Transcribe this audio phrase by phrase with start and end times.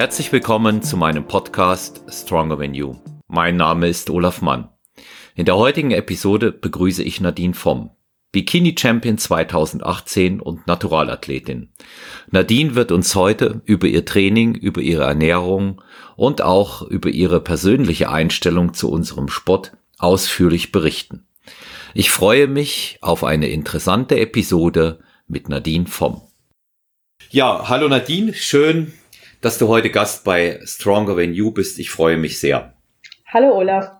[0.00, 2.96] Herzlich willkommen zu meinem Podcast Stronger Than You.
[3.28, 4.70] Mein Name ist Olaf Mann.
[5.34, 7.90] In der heutigen Episode begrüße ich Nadine Vom,
[8.32, 11.74] Bikini Champion 2018 und Naturalathletin.
[12.30, 15.82] Nadine wird uns heute über ihr Training, über ihre Ernährung
[16.16, 21.26] und auch über ihre persönliche Einstellung zu unserem Sport ausführlich berichten.
[21.92, 26.22] Ich freue mich auf eine interessante Episode mit Nadine Vom.
[27.28, 28.94] Ja, hallo Nadine, schön,
[29.40, 31.78] dass du heute Gast bei Stronger Than You bist.
[31.78, 32.74] Ich freue mich sehr.
[33.26, 33.90] Hallo Olaf.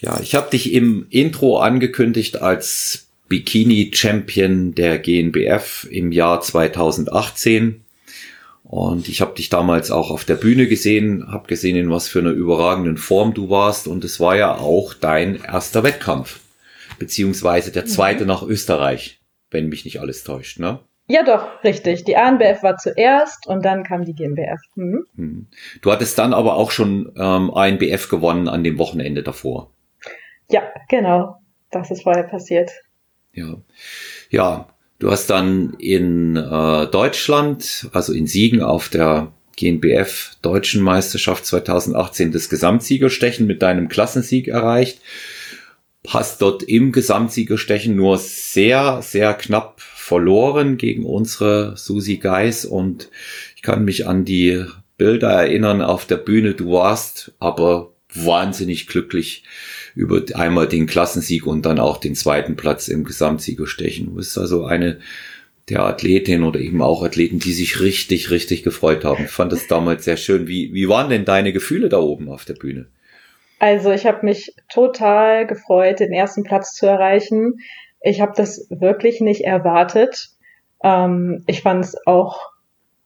[0.00, 7.84] Ja, ich habe dich im Intro angekündigt als Bikini Champion der GNBF im Jahr 2018.
[8.62, 12.18] Und ich habe dich damals auch auf der Bühne gesehen, habe gesehen, in was für
[12.18, 13.86] einer überragenden Form du warst.
[13.86, 16.40] Und es war ja auch dein erster Wettkampf,
[16.98, 18.28] beziehungsweise der zweite mhm.
[18.28, 20.80] nach Österreich, wenn mich nicht alles täuscht, ne?
[21.08, 22.04] Ja, doch, richtig.
[22.04, 24.60] Die ANBF war zuerst und dann kam die GmbF.
[24.74, 25.06] Mhm.
[25.14, 25.46] mhm.
[25.80, 29.70] Du hattest dann aber auch schon ähm, ANBF gewonnen an dem Wochenende davor.
[30.50, 31.40] Ja, genau.
[31.70, 32.70] Das ist vorher passiert.
[33.32, 33.56] Ja.
[34.30, 41.46] Ja, du hast dann in äh, Deutschland, also in Siegen auf der GNBF Deutschen Meisterschaft
[41.46, 45.00] 2018 das Gesamtsiegerstechen mit deinem Klassensieg erreicht.
[46.06, 53.10] Hast dort im Gesamtsiegerstechen nur sehr, sehr knapp verloren gegen unsere Susi Geis und
[53.56, 54.64] ich kann mich an die
[54.96, 56.54] Bilder erinnern auf der Bühne.
[56.54, 59.42] Du warst aber wahnsinnig glücklich
[59.96, 64.06] über einmal den Klassensieg und dann auch den zweiten Platz im Gesamtsiegerstechen.
[64.06, 65.00] Du bist also eine
[65.68, 69.24] der Athletin oder eben auch Athleten, die sich richtig, richtig gefreut haben.
[69.24, 70.46] Ich fand das damals sehr schön.
[70.46, 72.86] Wie, wie waren denn deine Gefühle da oben auf der Bühne?
[73.58, 77.54] Also ich habe mich total gefreut, den ersten Platz zu erreichen.
[78.06, 80.28] Ich habe das wirklich nicht erwartet.
[80.84, 82.52] Ähm, ich fand es auch,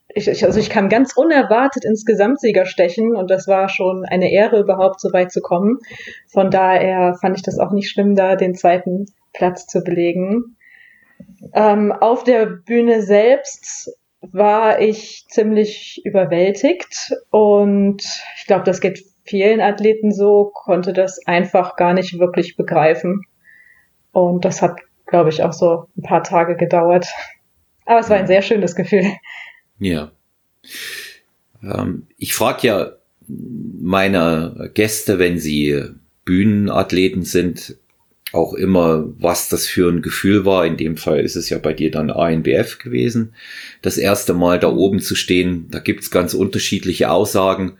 [0.08, 4.30] ich, ich, also ich kam ganz unerwartet ins Gesamtsieger stechen und das war schon eine
[4.30, 5.78] Ehre, überhaupt so weit zu kommen.
[6.28, 10.56] Von daher fand ich das auch nicht schlimm, da den zweiten Platz zu belegen.
[11.54, 18.02] Ähm, auf der Bühne selbst war ich ziemlich überwältigt und
[18.36, 23.22] ich glaube, das geht vielen Athleten so, konnte das einfach gar nicht wirklich begreifen.
[24.12, 24.80] Und das hat
[25.10, 27.06] glaube ich, auch so ein paar Tage gedauert.
[27.84, 29.04] Aber es war ein sehr schönes Gefühl.
[29.78, 30.12] Ja.
[31.62, 32.92] Ähm, ich frage ja
[33.26, 35.84] meine Gäste, wenn sie
[36.24, 37.76] Bühnenathleten sind,
[38.32, 40.64] auch immer, was das für ein Gefühl war.
[40.64, 43.34] In dem Fall ist es ja bei dir dann ANBF gewesen.
[43.82, 47.78] Das erste Mal da oben zu stehen, da gibt's ganz unterschiedliche Aussagen.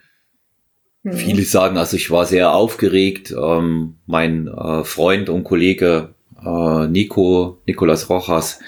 [1.03, 1.13] Mhm.
[1.13, 3.33] Viele sagen, also ich war sehr aufgeregt.
[3.33, 6.15] Ähm, mein äh, Freund und Kollege
[6.45, 8.61] äh, Nico, Nicolas Rojas,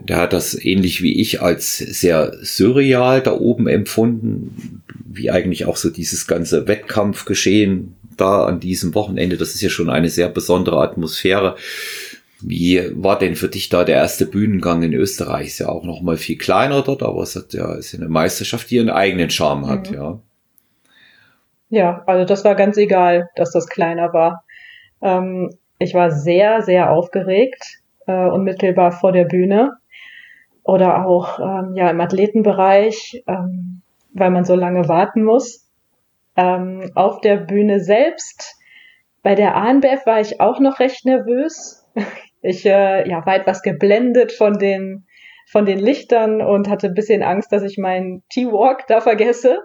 [0.00, 5.76] der hat das ähnlich wie ich als sehr surreal da oben empfunden, wie eigentlich auch
[5.76, 9.36] so dieses ganze Wettkampfgeschehen da an diesem Wochenende.
[9.36, 11.56] Das ist ja schon eine sehr besondere Atmosphäre.
[12.40, 15.48] Wie war denn für dich da der erste Bühnengang in Österreich?
[15.48, 18.08] Ist ja auch noch mal viel kleiner dort, aber es hat ja, ist ja eine
[18.08, 19.96] Meisterschaft, die ihren eigenen Charme hat, mhm.
[19.96, 20.18] ja.
[21.68, 24.44] Ja, also das war ganz egal, dass das kleiner war.
[25.00, 25.50] Ähm,
[25.82, 29.76] ich war sehr, sehr aufgeregt, äh, unmittelbar vor der Bühne
[30.64, 33.82] oder auch ähm, ja im Athletenbereich, ähm,
[34.12, 35.68] weil man so lange warten muss.
[36.36, 38.56] Ähm, auf der Bühne selbst,
[39.22, 41.86] bei der ANBF war ich auch noch recht nervös.
[42.44, 45.06] Ich äh, ja, war etwas geblendet von den,
[45.46, 49.60] von den Lichtern und hatte ein bisschen Angst, dass ich meinen T-Walk da vergesse.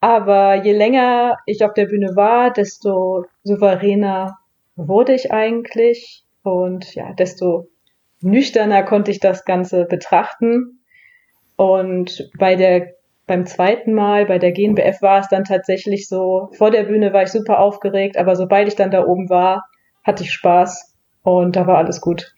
[0.00, 4.38] Aber je länger ich auf der Bühne war, desto souveräner
[4.76, 7.68] wurde ich eigentlich und ja, desto
[8.20, 10.80] nüchterner konnte ich das Ganze betrachten.
[11.56, 12.94] Und bei der,
[13.26, 17.22] beim zweiten Mal, bei der GNBF war es dann tatsächlich so, vor der Bühne war
[17.22, 19.64] ich super aufgeregt, aber sobald ich dann da oben war,
[20.04, 22.32] hatte ich Spaß und da war alles gut.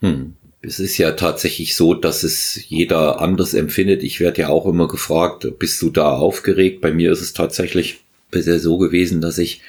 [0.00, 0.36] Hm.
[0.62, 4.02] Es ist ja tatsächlich so, dass es jeder anders empfindet.
[4.02, 6.82] Ich werde ja auch immer gefragt, bist du da aufgeregt?
[6.82, 8.00] Bei mir ist es tatsächlich
[8.30, 9.62] bisher so gewesen, dass ich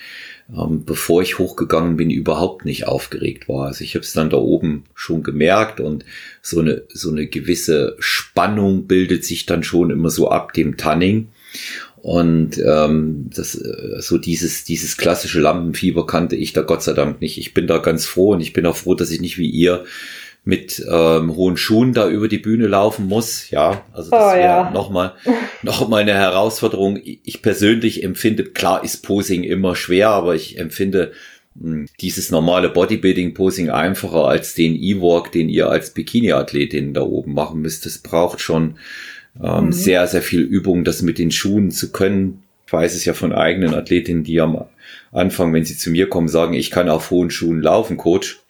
[0.56, 3.68] ähm, bevor ich hochgegangen bin, überhaupt nicht aufgeregt war.
[3.68, 6.06] Also ich habe es dann da oben schon gemerkt und
[6.42, 11.30] so eine, so eine gewisse Spannung bildet sich dann schon immer so ab dem Tanning.
[12.02, 17.22] Und ähm, das, äh, so dieses, dieses klassische Lampenfieber kannte ich da Gott sei Dank
[17.22, 17.38] nicht.
[17.38, 19.86] Ich bin da ganz froh und ich bin auch froh, dass ich nicht wie ihr
[20.44, 23.52] mit ähm, hohen Schuhen da über die Bühne laufen muss.
[23.52, 24.72] Ja, also das oh, wäre ja.
[24.72, 25.14] nochmal
[25.62, 27.00] noch mal eine Herausforderung.
[27.04, 31.12] Ich persönlich empfinde, klar ist Posing immer schwer, aber ich empfinde
[31.56, 37.34] mh, hm, dieses normale Bodybuilding-Posing einfacher als den E-Walk, den ihr als Bikini-Athletin da oben
[37.34, 37.86] machen müsst.
[37.86, 38.78] Es braucht schon
[39.42, 39.72] ähm, mhm.
[39.72, 42.42] sehr, sehr viel Übung, das mit den Schuhen zu können.
[42.66, 44.66] Ich weiß es ja von eigenen Athletinnen, die am
[45.12, 48.41] Anfang, wenn sie zu mir kommen, sagen, ich kann auf hohen Schuhen laufen, Coach.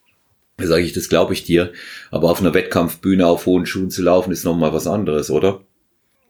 [0.68, 1.72] Sage ich, das glaube ich dir.
[2.12, 5.62] Aber auf einer Wettkampfbühne auf hohen Schuhen zu laufen, ist nochmal was anderes, oder?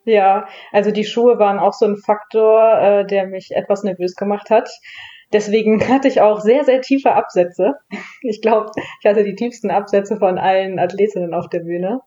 [0.04, 4.50] Ja, also die Schuhe waren auch so ein Faktor, äh, der mich etwas nervös gemacht
[4.50, 4.70] hat.
[5.32, 7.74] Deswegen hatte ich auch sehr, sehr tiefe Absätze.
[8.22, 12.02] Ich glaube, ich hatte die tiefsten Absätze von allen Athletinnen auf der Bühne.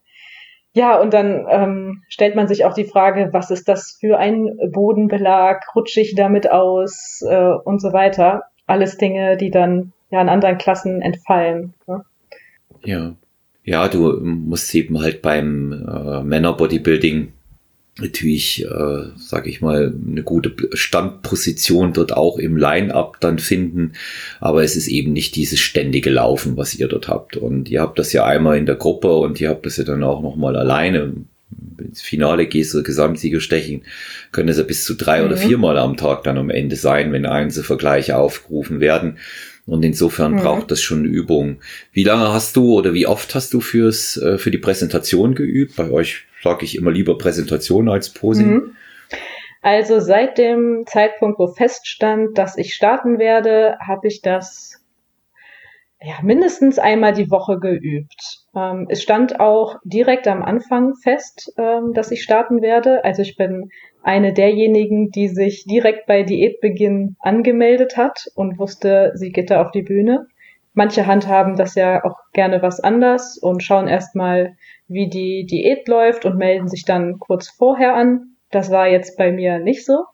[0.76, 4.58] Ja, und dann ähm, stellt man sich auch die Frage, was ist das für ein
[4.72, 8.42] Bodenbelag, rutsche ich damit aus äh, und so weiter.
[8.66, 11.74] Alles Dinge, die dann ja in anderen Klassen entfallen.
[11.86, 12.04] Ne?
[12.84, 13.16] Ja.
[13.64, 17.32] Ja, du musst eben halt beim äh, Männerbodybuilding
[17.98, 23.92] natürlich, äh, sage ich mal, eine gute Standposition dort auch im Line-up dann finden.
[24.40, 27.36] Aber es ist eben nicht dieses ständige Laufen, was ihr dort habt.
[27.36, 30.02] Und ihr habt das ja einmal in der Gruppe und ihr habt das ja dann
[30.02, 31.12] auch nochmal alleine.
[31.78, 33.82] Ins Finale gehst du Gesamtsieger stechen,
[34.32, 35.26] können es ja bis zu drei mhm.
[35.26, 39.18] oder viermal am Tag dann am Ende sein, wenn Einzelvergleiche aufgerufen werden.
[39.66, 40.40] Und insofern mhm.
[40.40, 41.58] braucht das schon Übung.
[41.92, 45.76] Wie lange hast du oder wie oft hast du fürs, äh, für die Präsentation geübt?
[45.76, 48.50] Bei euch sage ich immer lieber Präsentation als Posing.
[48.50, 48.76] Mhm.
[49.62, 54.84] Also seit dem Zeitpunkt, wo feststand, dass ich starten werde, habe ich das
[56.02, 58.42] ja, mindestens einmal die Woche geübt.
[58.54, 63.02] Ähm, es stand auch direkt am Anfang fest, ähm, dass ich starten werde.
[63.04, 63.70] Also ich bin
[64.04, 69.70] eine derjenigen, die sich direkt bei Diätbeginn angemeldet hat und wusste, sie geht da auf
[69.70, 70.26] die Bühne.
[70.74, 74.56] Manche handhaben das ja auch gerne was anders und schauen erstmal,
[74.88, 78.36] wie die Diät läuft und melden sich dann kurz vorher an.
[78.50, 80.04] Das war jetzt bei mir nicht so.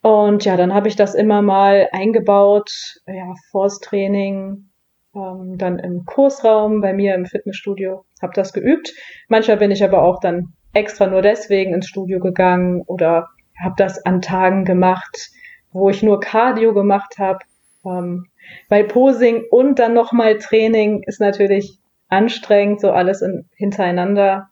[0.00, 2.70] Und ja, dann habe ich das immer mal eingebaut,
[3.06, 4.70] ja, vors Training,
[5.16, 8.92] ähm, dann im Kursraum bei mir im Fitnessstudio, habe das geübt.
[9.26, 13.28] Manchmal bin ich aber auch dann extra nur deswegen ins Studio gegangen oder
[13.60, 15.30] habe das an Tagen gemacht,
[15.72, 17.40] wo ich nur Cardio gemacht habe.
[17.84, 18.28] Ähm,
[18.68, 21.78] weil Posing und dann nochmal Training ist natürlich
[22.08, 24.48] anstrengend, so alles in, hintereinander.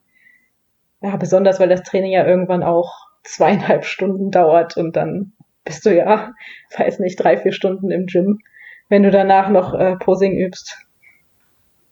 [1.01, 5.33] Ja, besonders weil das Training ja irgendwann auch zweieinhalb Stunden dauert und dann
[5.65, 6.33] bist du ja,
[6.77, 8.41] weiß nicht, drei, vier Stunden im Gym,
[8.89, 10.79] wenn du danach noch äh, Posing übst.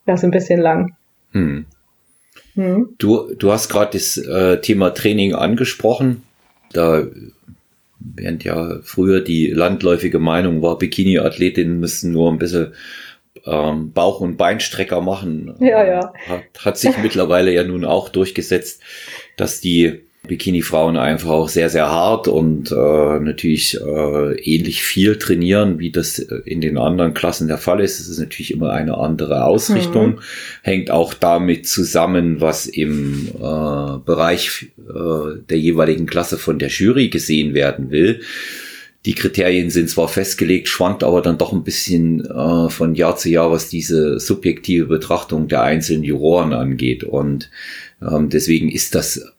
[0.06, 0.96] Das ist ein bisschen lang.
[1.32, 1.66] Hm.
[2.54, 2.94] Hm.
[2.98, 6.22] Du, du hast gerade das äh, Thema Training angesprochen.
[6.72, 7.06] Da
[7.98, 12.74] während ja früher die landläufige Meinung war, Bikini-Athletinnen müssen nur ein bisschen
[13.46, 15.54] ähm, Bauch- und Beinstrecker machen.
[15.60, 16.12] Ja, ja.
[16.28, 18.82] Hat, hat sich mittlerweile ja nun auch durchgesetzt,
[19.36, 25.78] dass die Bikini-Frauen einfach auch sehr, sehr hart und äh, natürlich äh, ähnlich viel trainieren,
[25.78, 28.00] wie das in den anderen Klassen der Fall ist.
[28.00, 30.20] Es ist natürlich immer eine andere Ausrichtung, mhm.
[30.62, 37.08] hängt auch damit zusammen, was im äh, Bereich äh, der jeweiligen Klasse von der Jury
[37.08, 38.20] gesehen werden will.
[39.06, 43.28] Die Kriterien sind zwar festgelegt, schwankt aber dann doch ein bisschen äh, von Jahr zu
[43.28, 47.04] Jahr, was diese subjektive Betrachtung der einzelnen Juroren angeht.
[47.04, 47.50] Und
[48.00, 49.33] ähm, deswegen ist das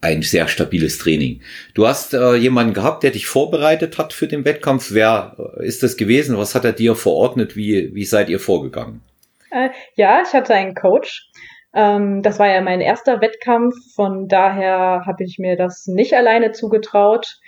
[0.00, 1.40] ein sehr stabiles Training.
[1.74, 4.92] Du hast äh, jemanden gehabt, der dich vorbereitet hat für den Wettkampf.
[4.92, 6.36] Wer äh, ist das gewesen?
[6.36, 7.56] Was hat er dir verordnet?
[7.56, 9.02] Wie, wie seid ihr vorgegangen?
[9.50, 11.30] Äh, ja, ich hatte einen Coach.
[11.74, 13.74] Ähm, das war ja mein erster Wettkampf.
[13.94, 17.38] Von daher habe ich mir das nicht alleine zugetraut.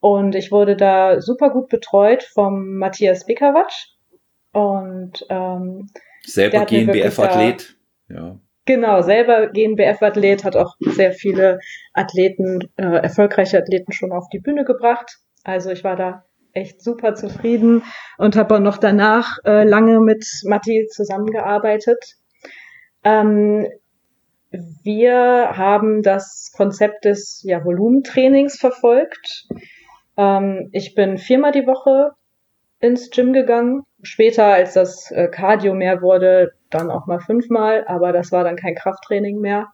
[0.00, 3.88] Und ich wurde da super gut betreut vom Matthias Bekawatsch.
[4.52, 5.88] Und ähm,
[6.24, 7.76] selber GmbF-Athlet.
[8.08, 8.38] Ja.
[8.66, 11.60] Genau, selber GNBF-Athlet, hat auch sehr viele
[11.94, 15.18] Athleten, äh, erfolgreiche Athleten schon auf die Bühne gebracht.
[15.44, 17.84] Also ich war da echt super zufrieden
[18.18, 22.16] und habe auch noch danach äh, lange mit Matti zusammengearbeitet.
[23.04, 23.68] Ähm,
[24.82, 29.46] wir haben das Konzept des ja, Volumentrainings verfolgt.
[30.16, 32.10] Ähm, ich bin viermal die Woche
[32.80, 33.82] ins Gym gegangen.
[34.02, 38.56] Später, als das äh, Cardio mehr wurde, dann auch mal fünfmal, aber das war dann
[38.56, 39.68] kein Krafttraining mehr.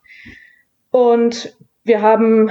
[0.90, 2.50] Und wir haben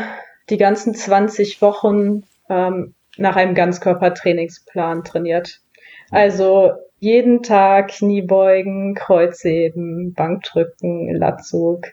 [0.50, 5.62] die ganzen 20 Wochen ähm, nach einem Ganzkörpertrainingsplan trainiert.
[6.10, 11.88] Also jeden Tag Kniebeugen, Kreuzheben, Bankdrücken, Latzug,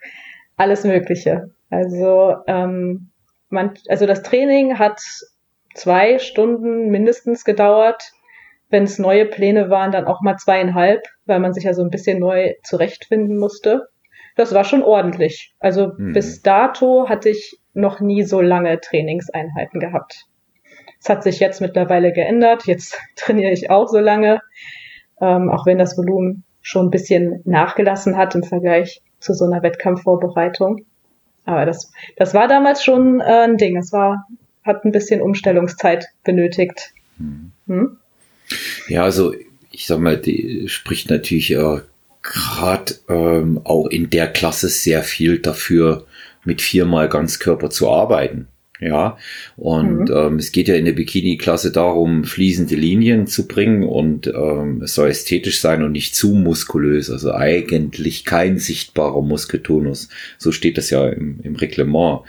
[0.56, 1.50] alles Mögliche.
[1.70, 3.10] Also, ähm,
[3.48, 5.00] man, also das Training hat
[5.74, 8.12] zwei Stunden mindestens gedauert
[8.70, 11.90] wenn es neue Pläne waren, dann auch mal zweieinhalb, weil man sich ja so ein
[11.90, 13.88] bisschen neu zurechtfinden musste.
[14.36, 15.54] Das war schon ordentlich.
[15.58, 16.12] Also mhm.
[16.12, 20.26] bis dato hatte ich noch nie so lange Trainingseinheiten gehabt.
[21.00, 22.66] Es hat sich jetzt mittlerweile geändert.
[22.66, 24.40] Jetzt trainiere ich auch so lange,
[25.20, 29.62] ähm, auch wenn das Volumen schon ein bisschen nachgelassen hat im Vergleich zu so einer
[29.62, 30.84] Wettkampfvorbereitung.
[31.44, 33.76] Aber das, das war damals schon äh, ein Ding.
[33.78, 34.26] Es war,
[34.64, 36.92] hat ein bisschen Umstellungszeit benötigt.
[37.66, 37.98] Hm.
[38.88, 39.34] Ja, also
[39.70, 41.80] ich sag mal, die spricht natürlich äh,
[42.22, 46.06] gerade ähm, auch in der Klasse sehr viel dafür,
[46.44, 48.48] mit viermal Ganzkörper zu arbeiten.
[48.80, 49.18] Ja,
[49.56, 50.14] und mhm.
[50.14, 54.94] ähm, es geht ja in der Bikini-Klasse darum, fließende Linien zu bringen und ähm, es
[54.94, 60.10] soll ästhetisch sein und nicht zu muskulös, also eigentlich kein sichtbarer Muskeltonus.
[60.38, 62.20] So steht das ja im, im Reglement.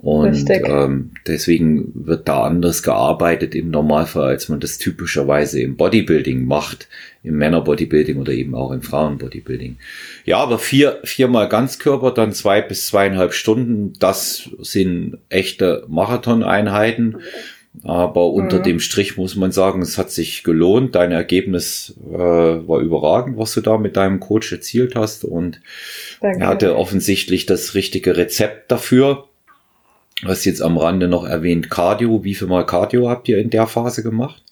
[0.00, 6.44] Und ähm, deswegen wird da anders gearbeitet im Normalfall, als man das typischerweise im Bodybuilding
[6.44, 6.88] macht,
[7.22, 9.76] im Männerbodybuilding oder eben auch im Frauenbodybuilding.
[10.24, 17.18] Ja, aber vier, viermal Ganzkörper, dann zwei bis zweieinhalb Stunden, das sind echte Marathoneinheiten.
[17.82, 18.62] Aber unter mhm.
[18.62, 20.94] dem Strich muss man sagen, es hat sich gelohnt.
[20.94, 25.24] Dein Ergebnis äh, war überragend, was du da mit deinem Coach erzielt hast.
[25.24, 25.60] Und
[26.20, 26.40] Danke.
[26.40, 29.28] er hatte offensichtlich das richtige Rezept dafür.
[30.24, 32.24] Du hast jetzt am Rande noch erwähnt Cardio.
[32.24, 34.42] Wie viel Mal Cardio habt ihr in der Phase gemacht?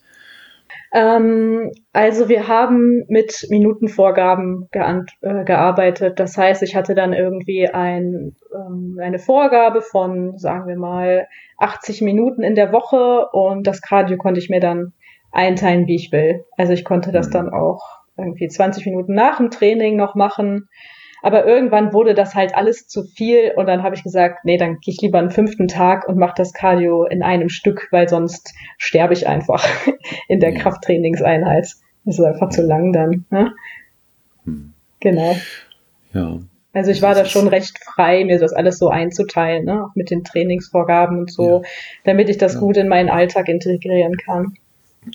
[0.93, 6.21] Ähm, also wir haben mit Minutenvorgaben äh, gearbeitet.
[6.21, 11.27] Das heißt, ich hatte dann irgendwie ein, ähm, eine Vorgabe von, sagen wir mal,
[11.57, 14.93] 80 Minuten in der Woche und das Cardio konnte ich mir dann
[15.31, 16.45] einteilen, wie ich will.
[16.59, 17.33] Also ich konnte das mhm.
[17.33, 17.81] dann auch
[18.19, 20.69] irgendwie 20 Minuten nach dem Training noch machen
[21.23, 24.81] aber irgendwann wurde das halt alles zu viel und dann habe ich gesagt, nee, dann
[24.81, 28.53] gehe ich lieber einen fünften Tag und mache das Cardio in einem Stück, weil sonst
[28.77, 29.65] sterbe ich einfach
[30.29, 30.61] in der ja.
[30.61, 31.69] Krafttrainingseinheit.
[32.05, 33.25] Das ist einfach zu lang dann.
[33.31, 33.55] Ne?
[34.45, 34.73] Hm.
[34.99, 35.37] Genau.
[36.13, 36.39] Ja.
[36.73, 39.85] Also ich war da schon recht frei, mir das alles so einzuteilen, ne?
[39.85, 41.69] auch mit den Trainingsvorgaben und so, ja.
[42.05, 42.61] damit ich das ja.
[42.61, 44.55] gut in meinen Alltag integrieren kann.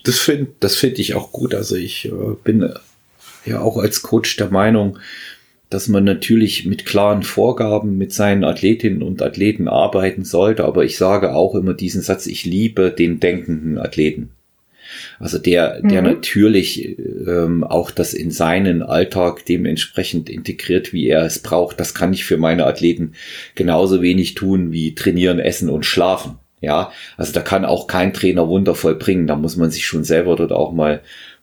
[0.03, 1.55] Das finde das finde ich auch gut.
[1.55, 2.73] Also ich äh, bin
[3.45, 4.99] ja auch als Coach der Meinung,
[5.69, 10.97] dass man natürlich mit klaren Vorgaben mit seinen Athletinnen und Athleten arbeiten sollte, aber ich
[10.97, 14.29] sage auch immer diesen Satz, ich liebe den denkenden Athleten.
[15.19, 16.07] Also der, der mhm.
[16.07, 21.79] natürlich ähm, auch das in seinen Alltag dementsprechend integriert, wie er es braucht.
[21.79, 23.13] Das kann ich für meine Athleten
[23.55, 26.37] genauso wenig tun wie trainieren, essen und schlafen.
[26.61, 29.27] Ja, also da kann auch kein Trainer wundervoll bringen.
[29.27, 31.01] Da muss man sich schon selber dort auch mal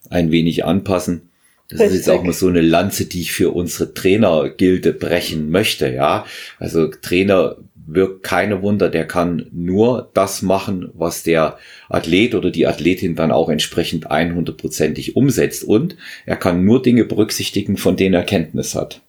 [0.09, 1.29] ein wenig anpassen.
[1.69, 1.99] Das Richtig.
[1.99, 6.25] ist jetzt auch mal so eine Lanze, die ich für unsere Trainergilde brechen möchte, ja.
[6.59, 7.57] Also Trainer
[7.87, 11.57] wirkt keine Wunder, der kann nur das machen, was der
[11.89, 15.95] Athlet oder die Athletin dann auch entsprechend 100%ig umsetzt und
[16.25, 19.01] er kann nur Dinge berücksichtigen, von denen er Kenntnis hat.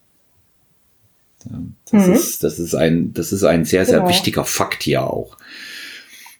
[1.91, 2.13] Das, mhm.
[2.13, 4.09] ist, das ist ein, das ist ein sehr, sehr genau.
[4.09, 5.37] wichtiger Fakt hier auch.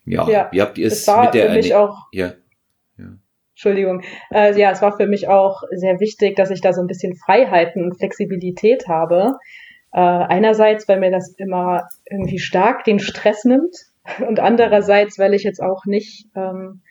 [0.05, 2.33] Ja, ja wie habt ihr es mit der, auch, ja.
[3.57, 4.03] Entschuldigung.
[4.29, 7.15] Äh, ja, es war für mich auch sehr wichtig, dass ich da so ein bisschen
[7.15, 9.39] Freiheiten und Flexibilität habe.
[9.91, 13.75] Äh, einerseits, weil mir das immer irgendwie stark den Stress nimmt
[14.27, 16.81] und andererseits, weil ich jetzt auch nicht ähm,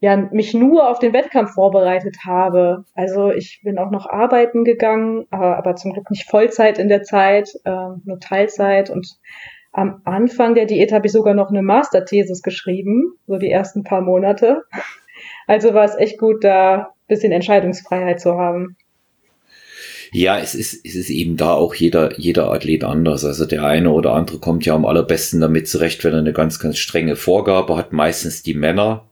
[0.00, 2.84] ja, mich nur auf den Wettkampf vorbereitet habe.
[2.96, 7.04] Also ich bin auch noch arbeiten gegangen, aber, aber zum Glück nicht Vollzeit in der
[7.04, 7.70] Zeit, äh,
[8.04, 9.06] nur Teilzeit und
[9.70, 14.02] am Anfang der Diät habe ich sogar noch eine Masterthesis geschrieben, so die ersten paar
[14.02, 14.64] Monate.
[15.52, 18.74] Also war es echt gut, da bisschen Entscheidungsfreiheit zu haben.
[20.10, 23.22] Ja, es ist, es ist eben da auch jeder, jeder Athlet anders.
[23.26, 26.58] Also der eine oder andere kommt ja am allerbesten damit zurecht, wenn er eine ganz,
[26.58, 27.92] ganz strenge Vorgabe hat.
[27.92, 29.04] Meistens die Männer.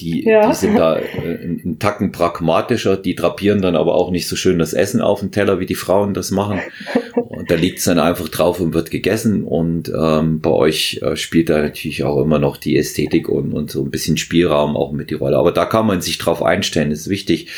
[0.00, 0.48] Die, ja.
[0.48, 4.58] die sind da äh, einen Tacken pragmatischer, die drapieren dann aber auch nicht so schön
[4.58, 6.60] das Essen auf den Teller, wie die Frauen das machen.
[7.14, 9.44] Und da liegt es dann einfach drauf und wird gegessen.
[9.44, 13.70] Und ähm, bei euch äh, spielt da natürlich auch immer noch die Ästhetik und, und
[13.70, 15.36] so ein bisschen Spielraum auch mit die Rolle.
[15.36, 17.48] Aber da kann man sich drauf einstellen, ist wichtig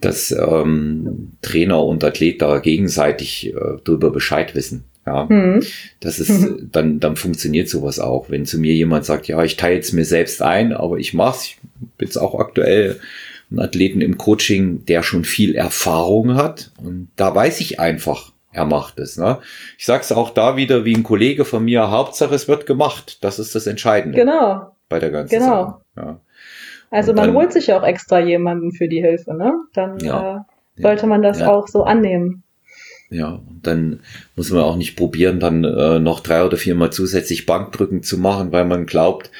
[0.00, 4.84] dass ähm, Trainer und Athlet da gegenseitig äh, darüber Bescheid wissen.
[5.06, 5.62] Ja, mhm.
[6.00, 8.30] das ist, dann, dann funktioniert sowas auch.
[8.30, 11.44] Wenn zu mir jemand sagt, ja, ich teile es mir selbst ein, aber ich mach's,
[11.44, 11.58] ich
[11.98, 13.00] bin jetzt auch aktuell
[13.50, 18.64] einen Athleten im Coaching, der schon viel Erfahrung hat und da weiß ich einfach, er
[18.64, 19.18] macht es.
[19.18, 19.38] Ne?
[19.76, 23.18] Ich sag's auch da wieder wie ein Kollege von mir, Hauptsache es wird gemacht.
[23.22, 24.16] Das ist das Entscheidende.
[24.16, 24.72] Genau.
[24.88, 25.46] Bei der ganzen genau.
[25.46, 25.80] Sache.
[25.96, 26.20] Ja.
[26.90, 29.52] Also und man dann, holt sich ja auch extra jemanden für die Hilfe, ne?
[29.74, 30.46] Dann ja,
[30.78, 31.48] äh, sollte man das ja.
[31.48, 32.43] auch so annehmen.
[33.10, 34.00] Ja, und dann
[34.34, 38.50] muss man auch nicht probieren, dann äh, noch drei oder viermal zusätzlich Bankdrücken zu machen,
[38.50, 39.30] weil man glaubt,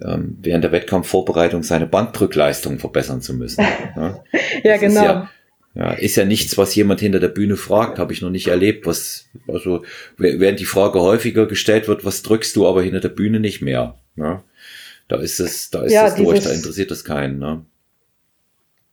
[0.00, 3.64] ähm, während der Wettkampfvorbereitung seine Bankdrückleistung verbessern zu müssen.
[3.96, 4.24] ja,
[4.62, 5.00] ja genau.
[5.00, 5.30] Ist ja,
[5.74, 8.86] ja, ist ja nichts, was jemand hinter der Bühne fragt, habe ich noch nicht erlebt.
[8.86, 9.82] Was, also
[10.16, 13.98] während die Frage häufiger gestellt wird, was drückst du, aber hinter der Bühne nicht mehr.
[14.14, 14.42] Ne?
[15.08, 17.38] Da ist es, da ist ja, es durch, da interessiert es keinen.
[17.38, 17.64] Ne?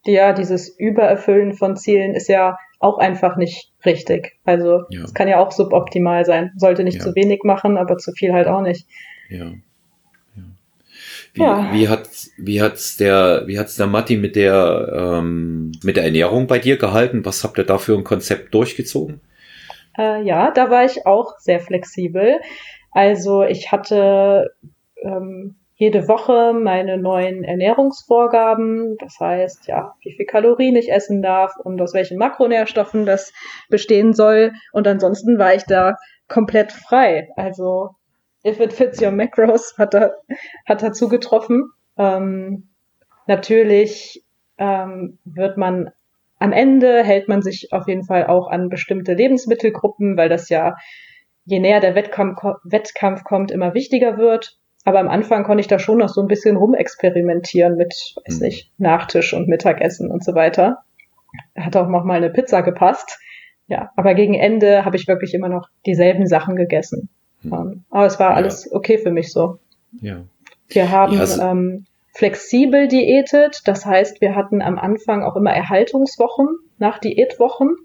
[0.05, 4.39] Ja, dieses Übererfüllen von Zielen ist ja auch einfach nicht richtig.
[4.43, 5.05] Also es ja.
[5.13, 6.51] kann ja auch suboptimal sein.
[6.57, 7.03] Sollte nicht ja.
[7.03, 8.88] zu wenig machen, aber zu viel halt auch nicht.
[9.29, 9.51] Ja.
[11.33, 11.69] Wie, ja.
[11.71, 16.47] wie hat wie hat's der wie hat's der Matti mit der ähm, mit der Ernährung
[16.47, 17.23] bei dir gehalten?
[17.23, 19.21] Was habt ihr da für ein Konzept durchgezogen?
[19.97, 22.39] Äh, ja, da war ich auch sehr flexibel.
[22.91, 24.53] Also ich hatte
[25.03, 28.97] ähm, jede Woche meine neuen Ernährungsvorgaben.
[29.00, 33.33] Das heißt, ja, wie viel Kalorien ich essen darf und aus welchen Makronährstoffen das
[33.67, 34.51] bestehen soll.
[34.73, 35.95] Und ansonsten war ich da
[36.27, 37.29] komplett frei.
[37.35, 37.95] Also
[38.45, 40.11] If It Fits Your Macros hat da,
[40.67, 41.71] hat dazu getroffen.
[41.97, 42.69] Ähm,
[43.25, 44.23] natürlich
[44.59, 45.89] ähm, wird man
[46.38, 50.75] am Ende hält man sich auf jeden Fall auch an bestimmte Lebensmittelgruppen, weil das ja
[51.45, 54.61] je näher der Wettkampf, Wettkampf kommt, immer wichtiger wird.
[54.83, 58.45] Aber am Anfang konnte ich da schon noch so ein bisschen rumexperimentieren mit, weiß mhm.
[58.45, 60.79] nicht, Nachtisch und Mittagessen und so weiter.
[61.55, 63.19] Hat auch noch mal eine Pizza gepasst.
[63.67, 67.09] Ja, aber gegen Ende habe ich wirklich immer noch dieselben Sachen gegessen.
[67.43, 67.83] Mhm.
[67.89, 68.75] Aber es war alles ja.
[68.75, 69.59] okay für mich so.
[70.01, 70.21] Ja.
[70.67, 73.61] Wir haben ja, also ähm, flexibel diätet.
[73.65, 76.47] Das heißt, wir hatten am Anfang auch immer Erhaltungswochen
[76.79, 77.75] nach Diätwochen.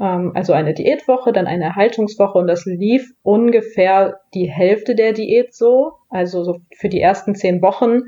[0.00, 5.54] Ähm, also eine Diätwoche, dann eine Erhaltungswoche und das lief ungefähr die Hälfte der Diät
[5.54, 5.92] so.
[6.08, 8.02] Also so für die ersten zehn Wochen.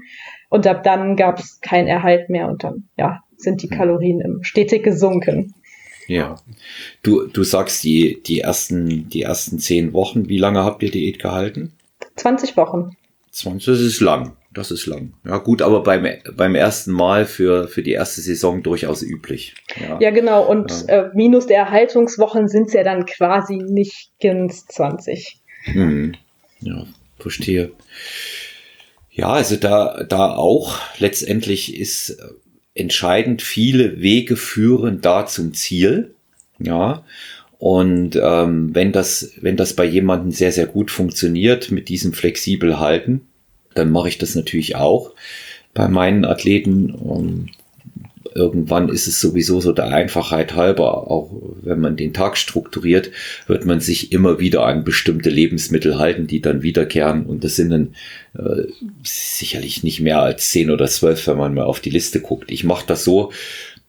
[0.48, 3.76] Und ab dann gab es keinen Erhalt mehr und dann, ja, sind die mhm.
[3.76, 5.54] Kalorien im stetig gesunken.
[6.06, 6.36] Ja.
[7.02, 10.28] Du, du sagst die, die ersten, die ersten zehn Wochen.
[10.28, 11.72] Wie lange habt ihr Diät gehalten?
[12.16, 12.96] 20 Wochen.
[13.32, 14.36] 20, das ist lang.
[14.56, 15.12] Das ist lang.
[15.26, 19.54] Ja, gut, aber beim, beim ersten Mal für, für die erste Saison durchaus üblich.
[19.78, 20.46] Ja, ja genau.
[20.48, 21.08] Und ja.
[21.08, 25.42] Äh, minus der Erhaltungswochen sind es ja dann quasi nicht ganz 20.
[25.64, 26.14] Hm.
[26.60, 26.86] Ja,
[27.18, 27.72] verstehe.
[29.10, 32.16] Ja, also da, da auch letztendlich ist
[32.72, 36.14] entscheidend, viele Wege führen da zum Ziel.
[36.58, 37.04] Ja.
[37.58, 42.80] Und ähm, wenn das, wenn das bei jemandem sehr, sehr gut funktioniert, mit diesem flexibel
[42.80, 43.28] halten,
[43.78, 45.12] dann mache ich das natürlich auch
[45.74, 46.90] bei meinen Athleten.
[46.90, 47.50] Und
[48.34, 51.30] irgendwann ist es sowieso so der Einfachheit halber, auch
[51.62, 53.10] wenn man den Tag strukturiert,
[53.46, 57.26] wird man sich immer wieder an bestimmte Lebensmittel halten, die dann wiederkehren.
[57.26, 57.94] Und das sind dann
[58.38, 58.64] äh,
[59.02, 62.50] sicherlich nicht mehr als zehn oder zwölf, wenn man mal auf die Liste guckt.
[62.50, 63.32] Ich mache das so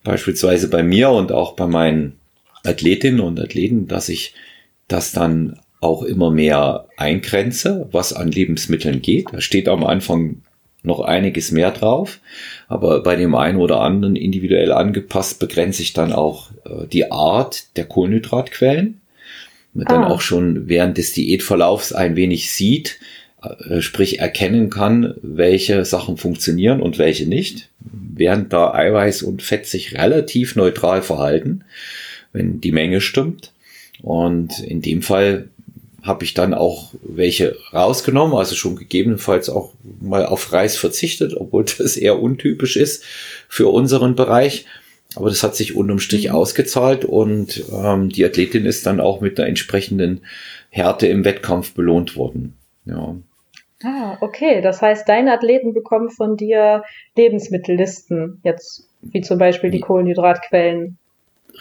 [0.03, 2.13] beispielsweise bei mir und auch bei meinen
[2.63, 4.33] Athletinnen und Athleten, dass ich
[4.87, 9.27] das dann auch immer mehr eingrenze, was an Lebensmitteln geht.
[9.31, 10.41] Da steht am Anfang
[10.83, 12.19] noch einiges mehr drauf,
[12.67, 17.77] aber bei dem einen oder anderen individuell angepasst begrenze ich dann auch äh, die Art
[17.77, 19.01] der Kohlenhydratquellen.
[19.73, 19.93] Man ah.
[19.93, 22.99] dann auch schon während des Diätverlaufs ein wenig sieht,
[23.43, 29.67] äh, sprich erkennen kann, welche Sachen funktionieren und welche nicht, während da Eiweiß und Fett
[29.67, 31.63] sich relativ neutral verhalten,
[32.33, 33.51] wenn die Menge stimmt.
[34.01, 35.49] Und in dem Fall
[36.07, 41.65] habe ich dann auch welche rausgenommen, also schon gegebenenfalls auch mal auf Reis verzichtet, obwohl
[41.77, 43.03] das eher untypisch ist
[43.47, 44.65] für unseren Bereich.
[45.15, 46.35] Aber das hat sich unterm Strich mhm.
[46.35, 50.21] ausgezahlt und ähm, die Athletin ist dann auch mit einer entsprechenden
[50.69, 52.55] Härte im Wettkampf belohnt worden.
[52.85, 53.15] Ja.
[53.83, 54.61] Ah, okay.
[54.61, 56.83] Das heißt, deine Athleten bekommen von dir
[57.15, 60.97] Lebensmittellisten, jetzt wie zum Beispiel die Kohlenhydratquellen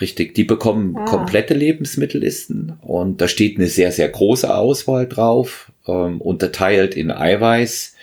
[0.00, 1.04] Richtig, die bekommen ah.
[1.04, 7.94] komplette Lebensmittellisten und da steht eine sehr, sehr große Auswahl drauf, ähm, unterteilt in Eiweiß,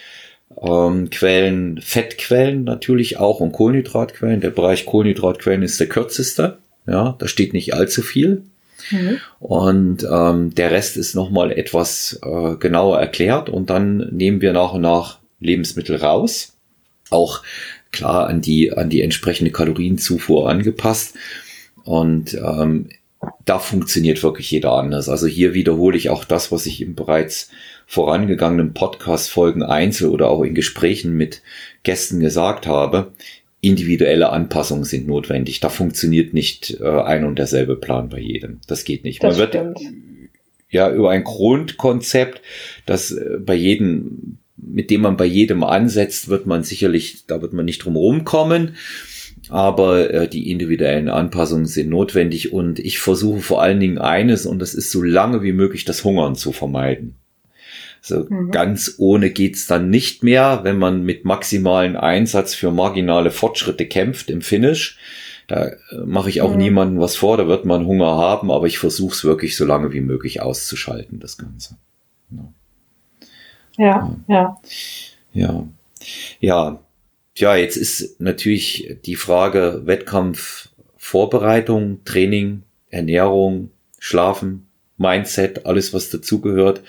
[0.62, 4.42] ähm, Quellen, Fettquellen natürlich auch und Kohlenhydratquellen.
[4.42, 6.58] Der Bereich Kohlenhydratquellen ist der kürzeste.
[6.88, 8.44] Ja, da steht nicht allzu viel.
[8.92, 9.20] Mhm.
[9.40, 14.74] Und ähm, der Rest ist nochmal etwas äh, genauer erklärt und dann nehmen wir nach
[14.74, 16.54] und nach Lebensmittel raus.
[17.10, 17.44] Auch
[17.92, 21.16] klar an die, an die entsprechende Kalorienzufuhr angepasst.
[21.84, 22.90] Und ähm,
[23.46, 25.10] da funktioniert wirklich jeder anders.
[25.10, 27.50] Also hier wiederhole ich auch das, was ich im bereits
[27.86, 31.42] vorangegangenen Podcast-Folgen einzeln oder auch in Gesprächen mit
[31.84, 33.12] Gästen gesagt habe.
[33.62, 35.60] Individuelle Anpassungen sind notwendig.
[35.60, 38.60] Da funktioniert nicht äh, ein und derselbe Plan bei jedem.
[38.68, 39.24] Das geht nicht.
[39.24, 39.80] Das Man wird stimmt.
[40.70, 42.42] ja über ein Grundkonzept,
[42.86, 47.54] das äh, bei jedem, mit dem man bei jedem ansetzt, wird man sicherlich, da wird
[47.54, 48.76] man nicht drum rumkommen
[49.50, 54.60] aber äh, die individuellen Anpassungen sind notwendig und ich versuche vor allen Dingen eines und
[54.60, 57.16] das ist so lange wie möglich das Hungern zu vermeiden.
[58.02, 58.52] So mhm.
[58.52, 64.30] ganz ohne geht's dann nicht mehr, wenn man mit maximalen Einsatz für marginale Fortschritte kämpft
[64.30, 64.98] im Finish.
[65.48, 66.58] Da äh, mache ich auch mhm.
[66.58, 69.94] niemandem was vor, da wird man Hunger haben, aber ich versuche es wirklich so lange
[69.94, 71.78] wie möglich auszuschalten, das Ganze.
[72.30, 72.54] Ja,
[73.78, 74.16] ja.
[74.28, 74.58] Ja.
[75.34, 75.68] Ja,
[76.40, 76.80] ja
[77.36, 84.68] Tja, jetzt ist natürlich die Frage Wettkampf Vorbereitung, Training, Ernährung, Schlafen,
[84.98, 86.82] Mindset, alles was dazugehört.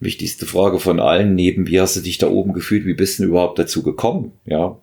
[0.00, 3.24] Wichtigste Frage von allen neben, wie hast du dich da oben gefühlt, wie bist du
[3.24, 4.32] überhaupt dazu gekommen?
[4.46, 4.78] Ja,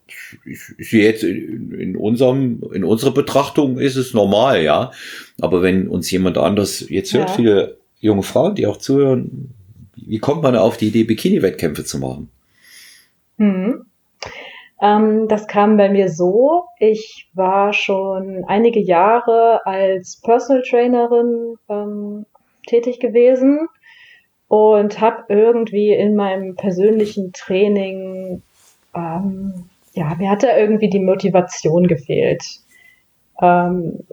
[0.46, 4.92] ich, ich jetzt in, in unserem, in unserer Betrachtung ist es normal, ja.
[5.40, 7.36] Aber wenn uns jemand anders jetzt hört, ja.
[7.36, 9.54] viele junge Frauen, die auch zuhören,
[9.96, 12.30] wie kommt man auf die Idee, Bikini-Wettkämpfe zu machen?
[13.38, 13.86] Hm.
[14.86, 16.66] Ähm, das kam bei mir so.
[16.78, 22.26] Ich war schon einige Jahre als Personal Trainerin ähm,
[22.68, 23.68] tätig gewesen
[24.48, 28.44] und habe irgendwie in meinem persönlichen Training,
[28.94, 32.46] ähm, ja, mir hat da irgendwie die Motivation gefehlt.
[33.42, 34.06] Ähm,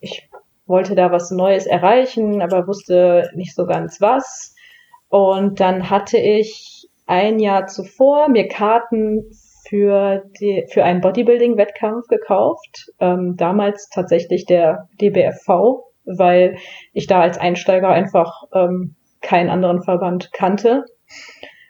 [0.00, 0.28] ich
[0.66, 4.54] wollte da was Neues erreichen, aber wusste nicht so ganz was.
[5.08, 9.24] Und dann hatte ich ein Jahr zuvor mir Karten
[9.74, 12.92] für, die, für einen Bodybuilding-Wettkampf gekauft.
[13.00, 16.58] Ähm, damals tatsächlich der DBFV, weil
[16.92, 20.84] ich da als Einsteiger einfach ähm, keinen anderen Verband kannte.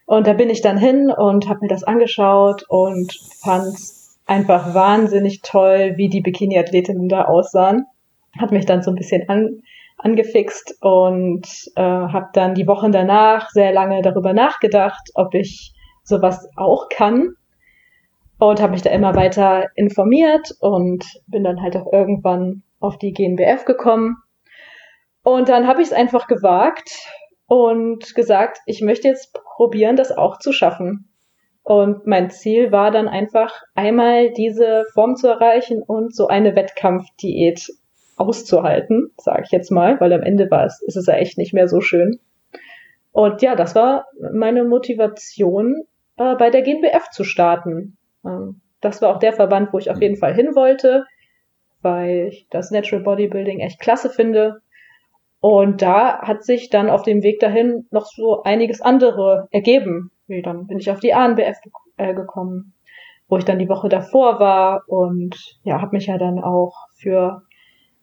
[0.04, 3.10] Und da bin ich dann hin und habe mir das angeschaut und
[3.42, 3.74] fand
[4.26, 7.86] einfach wahnsinnig toll, wie die Bikini-Athletinnen da aussahen.
[8.38, 9.62] Hat mich dann so ein bisschen an,
[9.96, 16.46] angefixt und äh, habe dann die Wochen danach sehr lange darüber nachgedacht, ob ich sowas
[16.54, 17.30] auch kann
[18.48, 23.12] und habe mich da immer weiter informiert und bin dann halt auch irgendwann auf die
[23.12, 24.16] GNBF gekommen.
[25.22, 26.90] Und dann habe ich es einfach gewagt
[27.46, 31.09] und gesagt, ich möchte jetzt probieren, das auch zu schaffen.
[31.62, 37.66] Und mein Ziel war dann einfach einmal diese Form zu erreichen und so eine Wettkampfdiät
[38.16, 41.54] auszuhalten, sage ich jetzt mal, weil am Ende war es, ist es ja echt nicht
[41.54, 42.20] mehr so schön.
[43.12, 45.85] Und ja, das war meine Motivation,
[46.18, 47.96] äh, bei der GNBF zu starten.
[48.24, 51.06] Ähm, das war auch der Verband, wo ich auf jeden Fall hin wollte,
[51.82, 54.60] weil ich das Natural Bodybuilding echt klasse finde.
[55.40, 60.10] Und da hat sich dann auf dem Weg dahin noch so einiges andere ergeben.
[60.26, 61.58] Wie dann bin ich auf die ANBF
[61.96, 62.72] äh, gekommen,
[63.28, 67.42] wo ich dann die Woche davor war und ja, habe mich ja dann auch für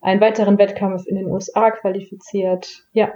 [0.01, 2.83] einen weiteren Wettkampf in den USA qualifiziert.
[2.93, 3.13] Ja,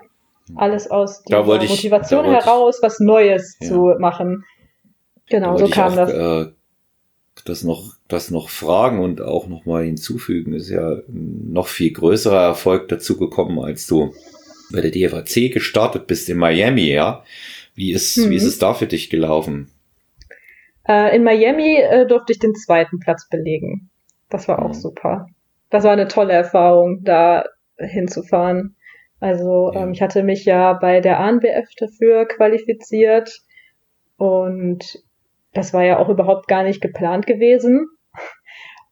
[0.55, 3.67] alles aus dieser Motivation heraus, was Neues ja.
[3.67, 4.43] zu machen.
[5.27, 6.11] Genau, so kam auch, das.
[6.11, 6.51] Äh,
[7.43, 12.41] das noch, das noch fragen und auch noch mal hinzufügen, ist ja noch viel größerer
[12.41, 14.13] Erfolg dazu gekommen, als du
[14.71, 17.23] bei der DFAC gestartet bist in Miami, ja.
[17.75, 18.29] Wie ist, mhm.
[18.29, 18.49] wie ist mhm.
[18.49, 19.69] es da für dich gelaufen?
[20.87, 23.89] Äh, in Miami äh, durfte ich den zweiten Platz belegen.
[24.29, 24.73] Das war auch mhm.
[24.73, 25.27] super.
[25.69, 27.43] Das war eine tolle Erfahrung, da
[27.77, 28.75] hinzufahren.
[29.19, 29.83] Also ja.
[29.83, 33.41] ähm, ich hatte mich ja bei der ANBF dafür qualifiziert
[34.17, 35.03] und
[35.55, 37.87] das war ja auch überhaupt gar nicht geplant gewesen.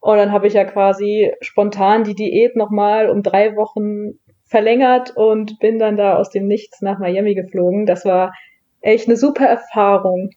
[0.00, 5.58] Und dann habe ich ja quasi spontan die Diät nochmal um drei Wochen verlängert und
[5.60, 7.86] bin dann da aus dem Nichts nach Miami geflogen.
[7.86, 8.32] Das war
[8.80, 10.30] echt eine super Erfahrung.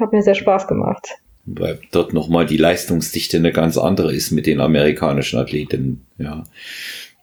[0.00, 1.08] Hat mir sehr Spaß gemacht.
[1.44, 6.06] Weil dort nochmal die Leistungsdichte eine ganz andere ist mit den amerikanischen Athleten.
[6.18, 6.42] Ja.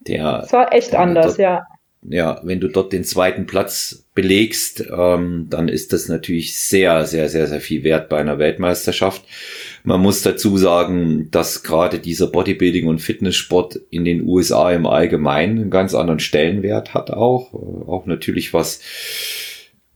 [0.07, 1.65] Der, das war echt anders, ja
[2.09, 7.29] ja, wenn du dort den zweiten Platz belegst, ähm, dann ist das natürlich sehr, sehr,
[7.29, 9.23] sehr, sehr viel wert bei einer Weltmeisterschaft.
[9.83, 15.59] Man muss dazu sagen, dass gerade dieser Bodybuilding und Fitnesssport in den USA im Allgemeinen
[15.59, 17.53] einen ganz anderen Stellenwert hat auch.
[17.53, 18.81] Auch natürlich was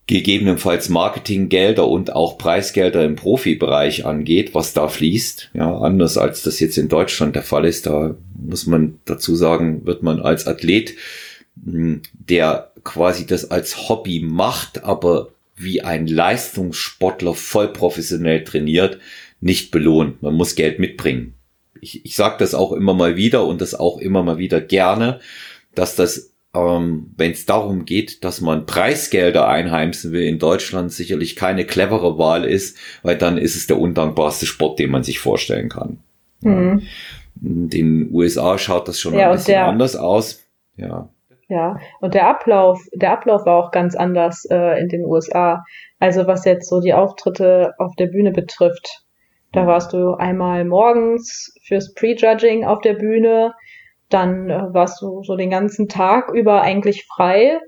[0.07, 5.51] gegebenenfalls Marketinggelder und auch Preisgelder im Profibereich angeht, was da fließt.
[5.53, 7.85] Ja, anders als das jetzt in Deutschland der Fall ist.
[7.85, 10.95] Da muss man dazu sagen, wird man als Athlet
[11.63, 18.99] der quasi das als Hobby macht, aber wie ein Leistungssportler voll professionell trainiert,
[19.41, 20.21] nicht belohnt.
[20.21, 21.33] Man muss Geld mitbringen.
[21.81, 25.19] Ich, ich sage das auch immer mal wieder und das auch immer mal wieder gerne,
[25.75, 31.35] dass das, ähm, wenn es darum geht, dass man Preisgelder einheimsen will in Deutschland, sicherlich
[31.35, 35.69] keine clevere Wahl ist, weil dann ist es der undankbarste Sport, den man sich vorstellen
[35.69, 35.99] kann.
[36.41, 36.83] Mhm.
[37.41, 40.43] In den USA schaut das schon ja, ein bisschen anders aus.
[40.77, 41.09] Ja.
[41.49, 45.63] Ja, und der Ablauf, der Ablauf war auch ganz anders äh, in den USA.
[45.97, 49.03] Also was jetzt so die Auftritte auf der Bühne betrifft.
[49.53, 53.53] Da warst du einmal morgens fürs Prejudging auf der Bühne,
[54.09, 57.59] dann äh, warst du so den ganzen Tag über eigentlich frei.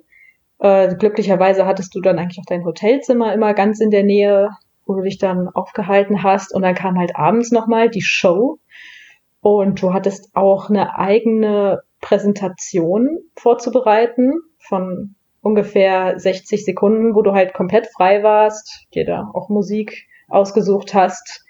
[0.60, 4.50] Äh, glücklicherweise hattest du dann eigentlich auch dein Hotelzimmer immer ganz in der Nähe,
[4.86, 6.54] wo du dich dann aufgehalten hast.
[6.54, 8.58] Und dann kam halt abends nochmal die Show.
[9.42, 17.54] Und du hattest auch eine eigene Präsentation vorzubereiten von ungefähr 60 Sekunden, wo du halt
[17.54, 21.46] komplett frei warst, dir da auch Musik ausgesucht hast.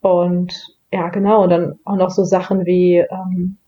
[0.00, 3.58] Und ja, genau, und dann auch noch so Sachen wie ähm,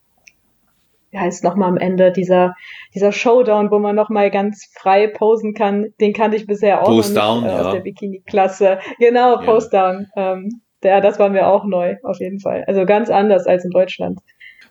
[1.11, 2.55] wie heißt nochmal am Ende, dieser,
[2.95, 7.11] dieser Showdown, wo man nochmal ganz frei posen kann, den kannte ich bisher auch Post
[7.11, 7.73] nicht, down, äh, aus ja.
[7.73, 8.79] der Bikini-Klasse.
[8.99, 9.45] Genau, Ja.
[9.45, 10.07] Post Down.
[10.17, 12.65] Ähm, der, das war mir auch neu, auf jeden Fall.
[12.67, 14.21] Also ganz anders als in Deutschland.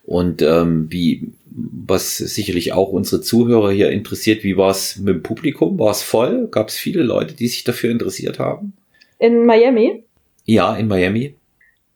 [0.04, 5.22] Und ähm, wie, was sicherlich auch unsere Zuhörer hier interessiert, wie war es mit dem
[5.22, 5.78] Publikum?
[5.78, 6.48] War es voll?
[6.48, 8.72] Gab es viele Leute, die sich dafür interessiert haben?
[9.18, 10.04] In Miami,
[10.46, 11.36] Ja, in Miami.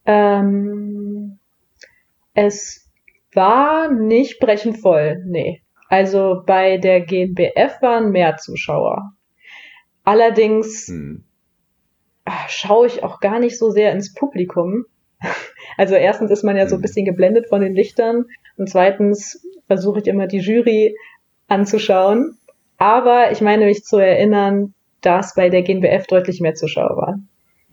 [0.06, 1.38] ähm,
[2.34, 2.88] es
[3.32, 5.62] war nicht brechend voll, nee.
[5.88, 9.12] Also bei der GNBF waren mehr Zuschauer.
[10.04, 11.24] Allerdings Hm.
[12.48, 14.84] schaue ich auch gar nicht so sehr ins Publikum.
[15.76, 16.82] Also erstens ist man ja so ein Mhm.
[16.82, 20.96] bisschen geblendet von den Lichtern und zweitens versuche ich immer die Jury
[21.48, 22.36] anzuschauen.
[22.78, 27.28] Aber ich meine mich zu erinnern, dass bei der GNBF deutlich mehr Zuschauer waren.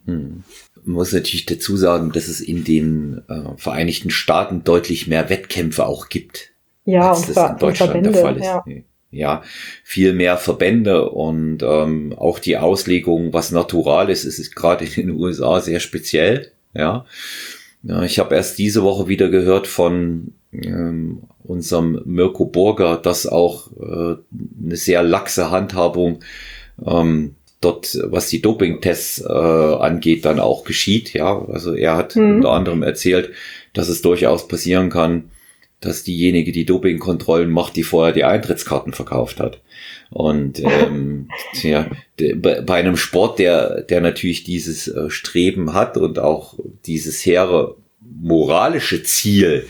[0.06, 0.44] Hm.
[0.84, 5.86] Man muss natürlich dazu sagen, dass es in den äh, Vereinigten Staaten deutlich mehr Wettkämpfe
[5.86, 6.52] auch gibt,
[6.86, 8.12] Ja, als und, das in Deutschland Verbände.
[8.12, 8.46] der Fall ist.
[8.46, 8.64] Ja.
[9.14, 9.44] Ja,
[9.84, 15.12] viel mehr Verbände und ähm, auch die Auslegung, was natural ist, ist gerade in den
[15.20, 16.52] USA sehr speziell.
[16.74, 17.06] Ja,
[17.84, 23.72] ja ich habe erst diese Woche wieder gehört von ähm, unserem Mirko Burger, dass auch
[23.80, 24.16] äh,
[24.64, 26.20] eine sehr laxe Handhabung
[26.86, 31.14] ähm, dort, was die Dopingtests äh, angeht, dann auch geschieht.
[31.14, 32.36] Ja, also er hat Mhm.
[32.38, 33.32] unter anderem erzählt,
[33.74, 35.30] dass es durchaus passieren kann,
[35.80, 39.62] dass diejenige, die Dopingkontrollen macht, die vorher die Eintrittskarten verkauft hat.
[40.12, 41.30] Und ähm,
[42.36, 47.78] bei bei einem Sport, der, der natürlich dieses äh, Streben hat und auch dieses hehre
[48.21, 49.65] moralische Ziel,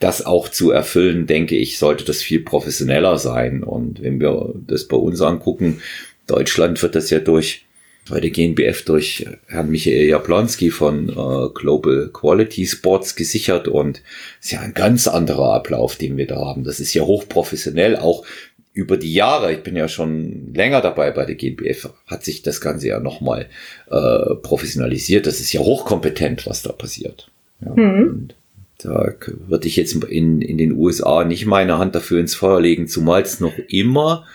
[0.00, 3.62] das auch zu erfüllen, denke ich, sollte das viel professioneller sein.
[3.62, 5.80] Und wenn wir das bei uns angucken,
[6.26, 7.64] Deutschland wird das ja durch
[8.08, 14.02] bei der GNBF durch Herrn Michael Jablonski von äh, Global Quality Sports gesichert und
[14.42, 16.64] ist ja ein ganz anderer Ablauf, den wir da haben.
[16.64, 18.26] Das ist ja hochprofessionell, auch
[18.74, 22.60] über die Jahre, ich bin ja schon länger dabei bei der GNBF, hat sich das
[22.60, 23.46] Ganze ja nochmal
[23.90, 25.26] äh, professionalisiert.
[25.26, 27.30] Das ist ja hochkompetent, was da passiert.
[27.64, 28.08] Ja, Mhm.
[28.08, 28.34] und
[28.78, 29.14] da
[29.46, 33.22] würde ich jetzt in, in den USA nicht meine Hand dafür ins Feuer legen, zumal
[33.22, 34.26] es noch immer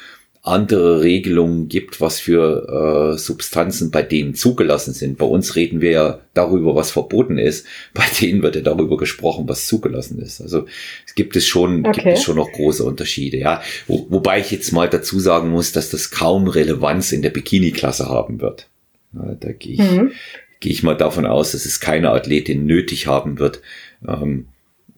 [0.49, 5.17] andere Regelungen gibt, was für äh, Substanzen bei denen zugelassen sind.
[5.17, 7.65] Bei uns reden wir ja darüber, was verboten ist.
[7.93, 10.41] Bei denen wird ja darüber gesprochen, was zugelassen ist.
[10.41, 10.65] Also
[11.05, 12.12] es gibt es schon, gibt Okay.
[12.13, 13.38] es schon noch große Unterschiede.
[13.38, 17.29] Ja, Wo, wobei ich jetzt mal dazu sagen muss, dass das kaum Relevanz in der
[17.31, 18.67] Bikini-Klasse haben wird.
[19.13, 20.12] Ja, da gehe ich, Mhm.
[20.59, 23.62] gehe ich mal davon aus, dass es keine Athletin nötig haben wird,
[24.07, 24.47] ähm,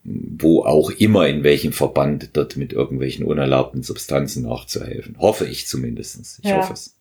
[0.03, 5.17] wo auch immer in welchem Verband dort mit irgendwelchen unerlaubten Substanzen nachzuhelfen.
[5.19, 6.39] Hoffe ich zumindestens.
[6.43, 6.57] Ich Ja.
[6.57, 6.97] hoffe es.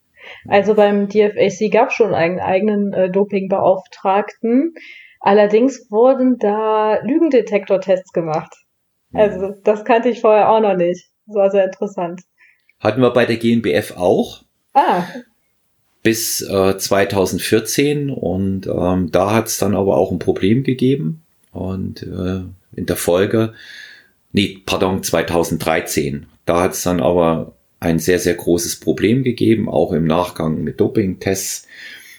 [0.47, 4.75] Also beim DFAC gab es schon einen eigenen äh, Dopingbeauftragten.
[5.21, 8.53] Allerdings wurden da Lügendetektortests gemacht.
[9.13, 11.05] Also das kannte ich vorher auch noch nicht.
[11.27, 12.21] Das war sehr interessant.
[12.79, 15.05] Hatten wir bei der GNBF auch Ah,
[16.03, 22.03] bis äh, 2014 und ähm, da hat es dann aber auch ein Problem gegeben und
[22.03, 22.41] äh,
[22.77, 23.53] in der Folge,
[24.33, 29.93] nee, pardon, 2013, da hat es dann aber ein sehr, sehr großes Problem gegeben, auch
[29.93, 31.67] im Nachgang mit Dopingtests.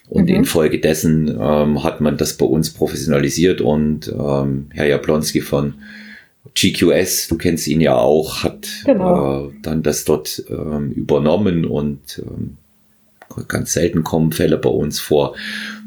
[0.10, 0.36] Und Mhm.
[0.36, 5.76] infolgedessen ähm, hat man das bei uns professionalisiert und ähm, Herr Jablonski von
[6.54, 9.48] GQS, du kennst ihn ja auch, hat Genau.
[9.48, 12.58] äh, dann das dort ähm, übernommen und ähm,
[13.48, 15.36] ganz selten kommen Fälle bei uns vor.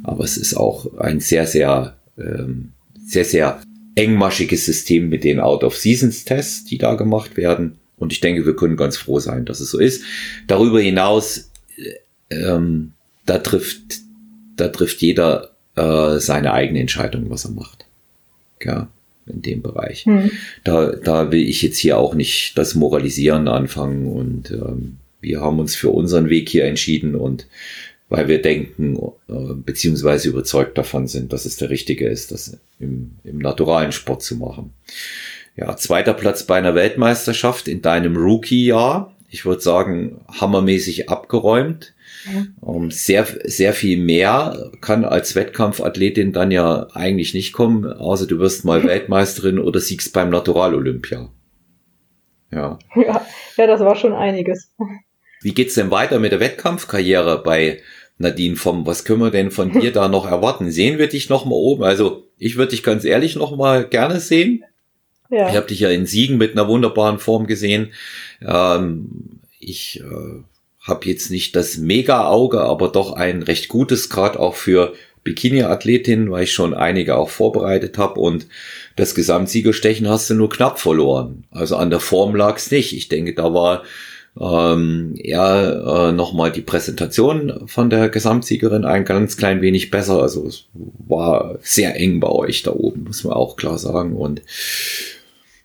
[0.04, 2.72] Aber es ist auch ein sehr, sehr, ähm,
[3.04, 3.60] sehr, sehr
[3.94, 7.78] engmaschiges System mit den Out-of-Seasons-Tests, die da gemacht werden.
[7.96, 10.02] Und ich denke, wir können ganz froh sein, dass es so ist.
[10.46, 12.92] Darüber hinaus, äh, ähm,
[13.26, 14.00] da trifft,
[14.56, 17.86] da trifft jeder äh, seine eigene Entscheidung, was er macht.
[18.62, 18.88] Ja,
[19.26, 20.04] in dem Bereich.
[20.04, 20.30] hm.
[20.64, 25.58] Da, da will ich jetzt hier auch nicht das Moralisieren anfangen und ähm, wir haben
[25.58, 27.46] uns für unseren Weg hier entschieden und
[28.08, 28.96] weil wir denken,
[29.28, 34.22] äh, beziehungsweise überzeugt davon sind, dass es der richtige ist, das im, im naturalen Sport
[34.22, 34.72] zu machen.
[35.56, 39.14] Ja, zweiter Platz bei einer Weltmeisterschaft in deinem Rookie-Jahr.
[39.30, 41.94] Ich würde sagen, hammermäßig abgeräumt.
[42.60, 48.38] Um, sehr, sehr viel mehr kann als Wettkampfathletin dann ja eigentlich nicht kommen, außer du
[48.38, 51.28] wirst mal Weltmeisterin oder siegst beim Natural-Olympia.
[52.50, 52.78] Ja.
[52.94, 54.72] ja, ja, das war schon einiges.
[55.44, 57.82] Wie geht's denn weiter mit der Wettkampfkarriere bei
[58.16, 60.70] Nadine vom, was können wir denn von dir da noch erwarten?
[60.70, 61.84] Sehen wir dich noch mal oben?
[61.84, 64.64] Also, ich würde dich ganz ehrlich noch mal gerne sehen.
[65.30, 65.50] Ja.
[65.50, 67.92] Ich habe dich ja in Siegen mit einer wunderbaren Form gesehen.
[68.40, 70.42] Ähm, ich äh,
[70.80, 76.44] habe jetzt nicht das Mega-Auge, aber doch ein recht gutes, gerade auch für Bikini-Athletin, weil
[76.44, 78.46] ich schon einige auch vorbereitet habe und
[78.96, 81.44] das Gesamtsiegerstechen hast du nur knapp verloren.
[81.50, 82.94] Also an der Form lag es nicht.
[82.94, 83.82] Ich denke, da war
[84.40, 90.20] ähm, ja äh, nochmal die Präsentation von der Gesamtsiegerin ein ganz klein wenig besser.
[90.20, 94.14] Also es war sehr eng bei euch da oben, muss man auch klar sagen.
[94.16, 94.42] Und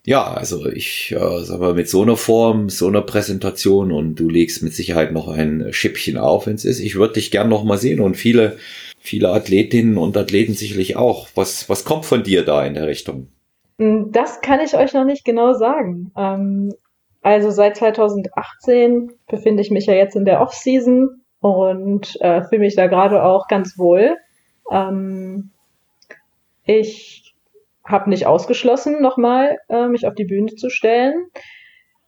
[0.05, 4.29] ja, also ich äh, sag mal, mit so einer Form, so einer Präsentation und du
[4.29, 6.79] legst mit Sicherheit noch ein Schippchen auf, wenn es ist.
[6.79, 8.57] Ich würde dich gern noch mal sehen und viele,
[8.99, 11.27] viele Athletinnen und Athleten sicherlich auch.
[11.35, 13.27] Was, was kommt von dir da in der Richtung?
[13.77, 16.11] Das kann ich euch noch nicht genau sagen.
[16.17, 16.73] Ähm,
[17.21, 22.75] also seit 2018 befinde ich mich ja jetzt in der Off-Season und äh, fühle mich
[22.75, 24.17] da gerade auch ganz wohl.
[24.71, 25.51] Ähm,
[26.63, 27.35] ich
[27.83, 31.27] habe nicht ausgeschlossen, nochmal äh, mich auf die Bühne zu stellen.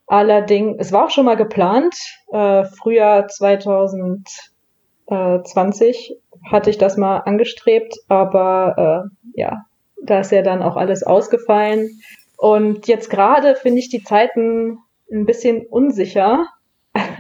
[0.08, 1.96] Allerdings, es war auch schon mal geplant.
[2.32, 6.18] Äh, Frühjahr 2020
[6.50, 9.04] hatte ich das mal angestrebt, aber äh,
[9.40, 9.66] ja,
[10.04, 12.02] da ist ja dann auch alles ausgefallen.
[12.38, 14.80] Und jetzt gerade finde ich die Zeiten
[15.12, 16.48] ein bisschen unsicher.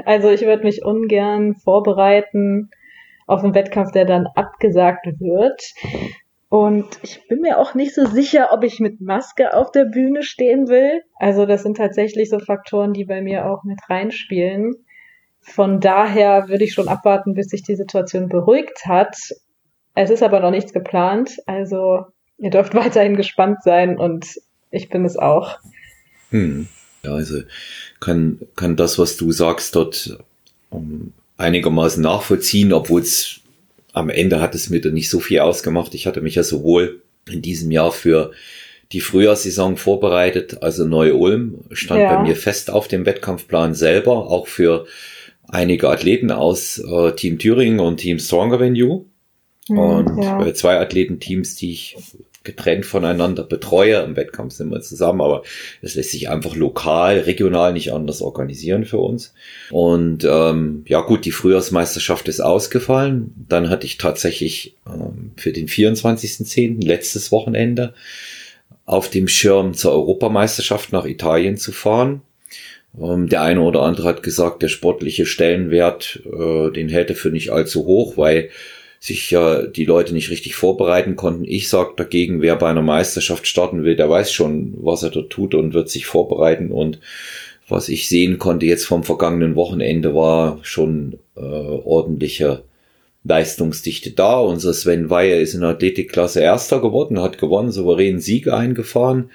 [0.05, 2.69] Also ich würde mich ungern vorbereiten
[3.27, 5.61] auf einen Wettkampf, der dann abgesagt wird.
[6.49, 10.21] Und ich bin mir auch nicht so sicher, ob ich mit Maske auf der Bühne
[10.21, 11.01] stehen will.
[11.17, 14.75] Also das sind tatsächlich so Faktoren, die bei mir auch mit reinspielen.
[15.39, 19.15] Von daher würde ich schon abwarten, bis sich die Situation beruhigt hat.
[19.95, 21.37] Es ist aber noch nichts geplant.
[21.45, 22.01] Also
[22.37, 24.35] ihr dürft weiterhin gespannt sein und
[24.71, 25.57] ich bin es auch.
[26.31, 26.67] Hm.
[27.03, 27.41] Ja, also
[27.99, 30.17] kann, kann das, was du sagst, dort
[30.69, 33.39] um, ähm, einigermaßen nachvollziehen, obwohl es
[33.93, 35.95] am Ende hat es mir dann nicht so viel ausgemacht.
[35.95, 38.31] Ich hatte mich ja sowohl in diesem Jahr für
[38.91, 42.15] die Frühjahrssaison vorbereitet, also Neu-Ulm stand ja.
[42.15, 44.85] bei mir fest auf dem Wettkampfplan selber, auch für
[45.47, 49.05] einige Athleten aus äh, Team Thüringen und Team Stronger Than You.
[49.69, 50.53] Mhm, und ja.
[50.53, 51.97] zwei Athletenteams, die ich
[52.43, 54.01] getrennt voneinander betreue.
[54.01, 55.43] Im Wettkampf sind wir zusammen, aber
[55.81, 59.33] es lässt sich einfach lokal, regional nicht anders organisieren für uns.
[59.69, 63.33] Und ähm, ja gut, die Frühjahrsmeisterschaft ist ausgefallen.
[63.47, 66.85] Dann hatte ich tatsächlich ähm, für den 24.10.
[66.85, 67.93] letztes Wochenende
[68.85, 72.21] auf dem Schirm zur Europameisterschaft nach Italien zu fahren.
[72.99, 77.29] Ähm, der eine oder andere hat gesagt, der sportliche Stellenwert, äh, den hält er für
[77.29, 78.49] nicht allzu hoch, weil
[79.01, 81.43] sich ja die Leute nicht richtig vorbereiten konnten.
[81.43, 85.31] Ich sage dagegen, wer bei einer Meisterschaft starten will, der weiß schon, was er dort
[85.31, 86.71] tut und wird sich vorbereiten.
[86.71, 86.99] Und
[87.67, 92.61] was ich sehen konnte jetzt vom vergangenen Wochenende war schon äh, ordentliche
[93.23, 94.39] Leistungsdichte da.
[94.39, 99.31] Unser Sven Weyer ist in der Athletikklasse Erster geworden, hat gewonnen, souveränen Sieg eingefahren.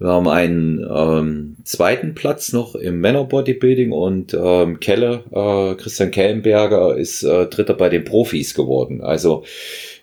[0.00, 6.96] Wir haben einen ähm, zweiten Platz noch im Männerbodybuilding und ähm, Kelle, äh, Christian Kellenberger
[6.96, 9.00] ist äh, Dritter bei den Profis geworden.
[9.00, 9.44] Also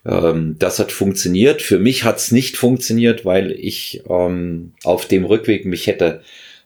[0.06, 1.62] ähm, das hat funktioniert.
[1.62, 6.22] Für mich hat es nicht funktioniert, weil ich ähm, auf dem Rückweg mich hätte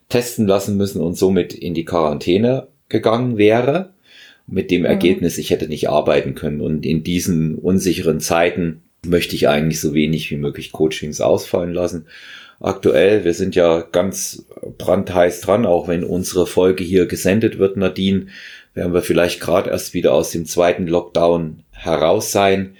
[0.10, 3.94] testen lassen müssen und somit in die Quarantäne gegangen wäre.
[4.48, 4.88] Mit dem mhm.
[4.88, 6.62] Ergebnis, ich hätte nicht arbeiten können.
[6.62, 12.08] Und in diesen unsicheren Zeiten möchte ich eigentlich so wenig wie möglich Coachings ausfallen lassen
[12.60, 13.24] aktuell.
[13.24, 14.46] Wir sind ja ganz
[14.78, 18.28] brandheiß dran, auch wenn unsere Folge hier gesendet wird, Nadine,
[18.74, 22.76] werden wir vielleicht gerade erst wieder aus dem zweiten Lockdown heraus sein,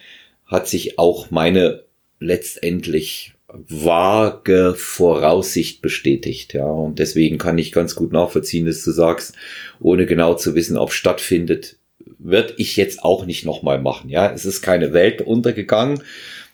[0.46, 1.84] hat sich auch meine
[2.20, 6.66] letztendlich vage Voraussicht bestätigt, ja.
[6.66, 9.36] Und deswegen kann ich ganz gut nachvollziehen, dass du sagst,
[9.80, 11.78] ohne genau zu wissen, ob stattfindet,
[12.20, 14.32] wird ich jetzt auch nicht nochmal machen, ja.
[14.32, 16.04] Es ist keine Welt untergegangen.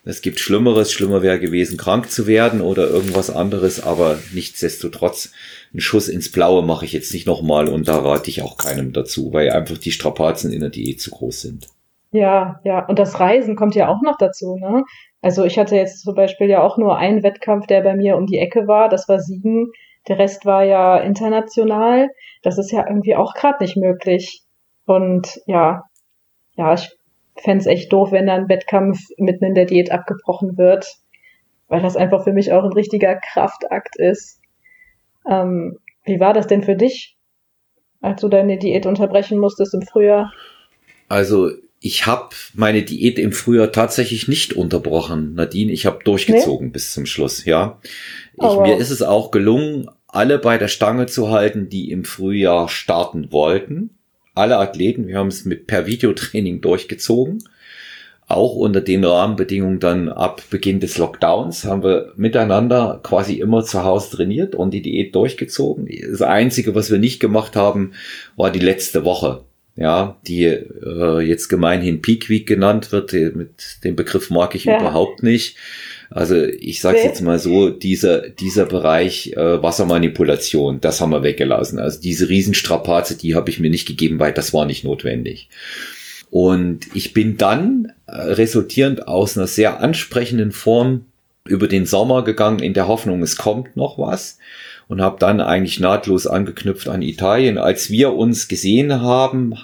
[0.07, 0.91] Es gibt Schlimmeres.
[0.91, 3.83] Schlimmer wäre gewesen, krank zu werden oder irgendwas anderes.
[3.83, 5.31] Aber nichtsdestotrotz,
[5.73, 8.93] einen Schuss ins Blaue mache ich jetzt nicht nochmal und da rate ich auch keinem
[8.93, 11.67] dazu, weil einfach die Strapazen in der Diät zu groß sind.
[12.11, 12.85] Ja, ja.
[12.85, 14.83] Und das Reisen kommt ja auch noch dazu, ne?
[15.21, 18.27] Also ich hatte jetzt zum Beispiel ja auch nur einen Wettkampf, der bei mir um
[18.27, 18.89] die Ecke war.
[18.89, 19.71] Das war Siegen.
[20.07, 22.09] Der Rest war ja international.
[22.43, 24.43] Das ist ja irgendwie auch gerade nicht möglich.
[24.85, 25.83] Und ja,
[26.55, 26.94] ja, ich
[27.37, 30.87] fände es echt doof, wenn dann ein Wettkampf mitten in der Diät abgebrochen wird,
[31.67, 34.39] weil das einfach für mich auch ein richtiger Kraftakt ist.
[35.29, 37.17] Ähm, wie war das denn für dich,
[38.01, 40.31] als du deine Diät unterbrechen musstest im Frühjahr?
[41.09, 45.71] Also ich habe meine Diät im Frühjahr tatsächlich nicht unterbrochen, Nadine.
[45.71, 46.73] Ich habe durchgezogen nee?
[46.73, 47.79] bis zum Schluss, ja.
[48.33, 48.61] Ich, oh, wow.
[48.61, 53.31] Mir ist es auch gelungen, alle bei der Stange zu halten, die im Frühjahr starten
[53.31, 53.94] wollten
[54.35, 55.07] alle Athleten.
[55.07, 57.43] Wir haben es mit per Videotraining durchgezogen.
[58.27, 63.83] Auch unter den Rahmenbedingungen dann ab Beginn des Lockdowns haben wir miteinander quasi immer zu
[63.83, 65.87] Hause trainiert und die Diät durchgezogen.
[66.09, 67.91] Das Einzige, was wir nicht gemacht haben,
[68.35, 69.43] war die letzte Woche.
[69.75, 73.13] ja, die äh, jetzt gemeinhin Peak Week genannt wird.
[73.13, 74.79] Mit dem Begriff mag ich ja.
[74.79, 75.57] überhaupt nicht.
[76.09, 81.79] Also ich sage jetzt mal so, dieser, dieser Bereich äh, Wassermanipulation, das haben wir weggelassen.
[81.79, 85.49] Also diese Riesenstrapaze, die habe ich mir nicht gegeben, weil das war nicht notwendig.
[86.29, 91.05] Und ich bin dann äh, resultierend aus einer sehr ansprechenden Form
[91.47, 94.39] über den Sommer gegangen in der Hoffnung, es kommt noch was
[94.87, 97.57] und habe dann eigentlich nahtlos angeknüpft an Italien.
[97.57, 99.55] Als wir uns gesehen haben,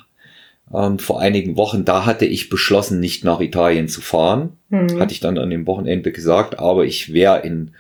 [0.74, 4.58] ähm, vor einigen Wochen, da hatte ich beschlossen, nicht nach Italien zu fahren.
[4.70, 5.00] Mhm.
[5.00, 7.72] Hatte ich dann an dem Wochenende gesagt, aber ich wäre in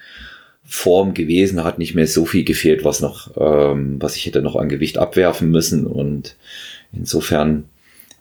[0.63, 4.55] Form gewesen, hat nicht mehr so viel gefehlt, was noch, ähm, was ich hätte noch
[4.55, 5.85] an Gewicht abwerfen müssen.
[5.85, 6.37] Und
[6.93, 7.65] insofern,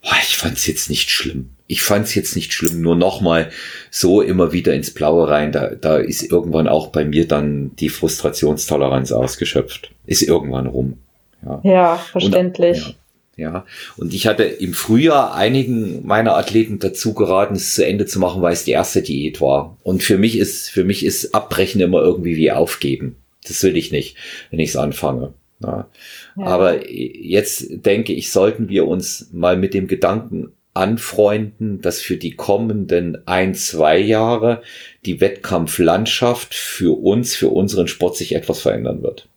[0.03, 1.51] oh, ich fand es jetzt nicht schlimm.
[1.69, 3.51] Ich fand es jetzt nicht schlimm, nur nochmal
[3.93, 5.53] so immer wieder ins Blaue rein.
[5.53, 9.93] Da, da ist irgendwann auch bei mir dann die Frustrationstoleranz ausgeschöpft.
[10.07, 10.99] Ist irgendwann rum.
[11.45, 12.79] Ja, ja verständlich.
[12.79, 13.00] Und, ja.
[13.41, 13.65] Ja,
[13.97, 18.43] und ich hatte im Frühjahr einigen meiner Athleten dazu geraten, es zu Ende zu machen,
[18.43, 19.79] weil es die erste Diät war.
[19.83, 23.17] Und für mich ist, für mich ist Abbrechen immer irgendwie wie aufgeben.
[23.47, 24.17] Das will ich nicht,
[24.51, 25.33] wenn ich es anfange.
[25.63, 25.89] Ja.
[26.37, 26.45] Ja.
[26.45, 32.33] Aber jetzt denke ich, sollten wir uns mal mit dem Gedanken anfreunden, dass für die
[32.33, 34.63] kommenden ein, zwei Jahre
[35.07, 39.29] die Wettkampflandschaft für uns, für unseren Sport sich etwas verändern wird.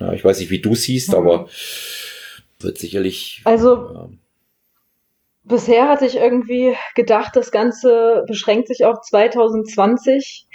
[0.00, 1.48] Ja, ich weiß nicht, wie du siehst, aber
[2.60, 3.42] wird sicherlich.
[3.44, 4.08] Also ja.
[5.44, 10.46] bisher hatte ich irgendwie gedacht, das Ganze beschränkt sich auf 2020.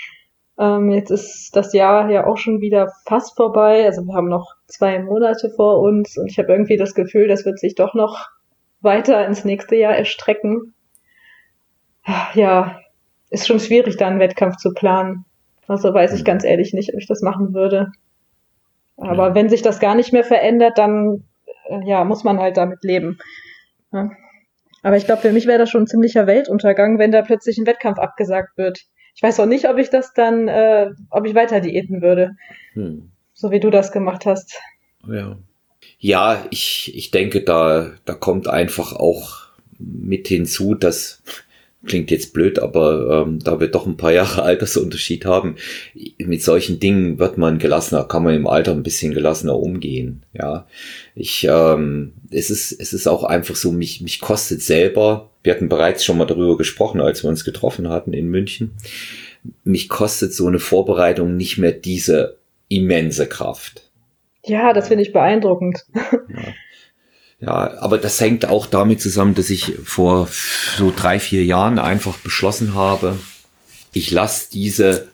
[0.60, 3.86] Ähm, jetzt ist das Jahr ja auch schon wieder fast vorbei.
[3.86, 7.46] Also wir haben noch zwei Monate vor uns und ich habe irgendwie das Gefühl, das
[7.46, 8.30] wird sich doch noch
[8.82, 10.74] weiter ins nächste Jahr erstrecken.
[12.34, 12.80] Ja,
[13.30, 15.26] ist schon schwierig, da einen Wettkampf zu planen.
[15.68, 17.92] Also weiß ich ganz ehrlich nicht, ob ich das machen würde.
[18.98, 19.36] Aber ja.
[19.36, 21.24] wenn sich das gar nicht mehr verändert, dann
[21.86, 23.18] ja, muss man halt damit leben.
[23.92, 24.12] Ja.
[24.82, 27.66] Aber ich glaube, für mich wäre das schon ein ziemlicher Weltuntergang, wenn da plötzlich ein
[27.66, 28.82] Wettkampf abgesagt wird.
[29.16, 32.36] Ich weiß auch nicht, ob ich das dann, äh, ob ich weiter diäten würde.
[32.74, 33.12] Hm.
[33.34, 34.60] So wie du das gemacht hast.
[35.08, 35.38] Ja.
[36.00, 39.44] Ja, ich, ich denke, da, da kommt einfach auch
[39.80, 41.24] mit hinzu, dass
[41.86, 45.56] klingt jetzt blöd, aber ähm, da wir doch ein paar Jahre Altersunterschied haben,
[46.18, 50.24] mit solchen Dingen wird man gelassener, kann man im Alter ein bisschen gelassener umgehen.
[50.34, 50.68] Ja,
[51.16, 55.30] ich, ähm, es ist, es ist auch einfach so, mich, mich kostet selber.
[55.44, 58.72] Wir hatten bereits schon mal darüber gesprochen, als wir uns getroffen hatten in München.
[59.66, 62.38] Mich kostet so eine Vorbereitung nicht mehr diese
[62.70, 63.90] immense Kraft.
[64.46, 65.86] Ja, das finde ich beeindruckend.
[65.94, 66.54] Ja.
[67.46, 70.30] Ja, aber das hängt auch damit zusammen, dass ich vor
[70.78, 73.20] so drei, vier Jahren einfach beschlossen habe,
[73.92, 75.10] ich lasse diese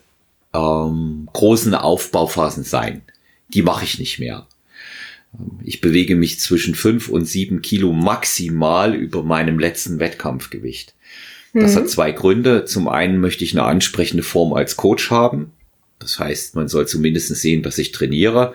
[0.54, 3.02] ähm, großen Aufbauphasen sein.
[3.48, 4.46] Die mache ich nicht mehr.
[5.64, 10.94] Ich bewege mich zwischen fünf und sieben Kilo maximal über meinem letzten Wettkampfgewicht.
[11.54, 11.78] Das mhm.
[11.78, 12.66] hat zwei Gründe.
[12.66, 15.52] Zum einen möchte ich eine ansprechende Form als Coach haben.
[15.98, 18.54] Das heißt, man soll zumindest sehen, dass ich trainiere.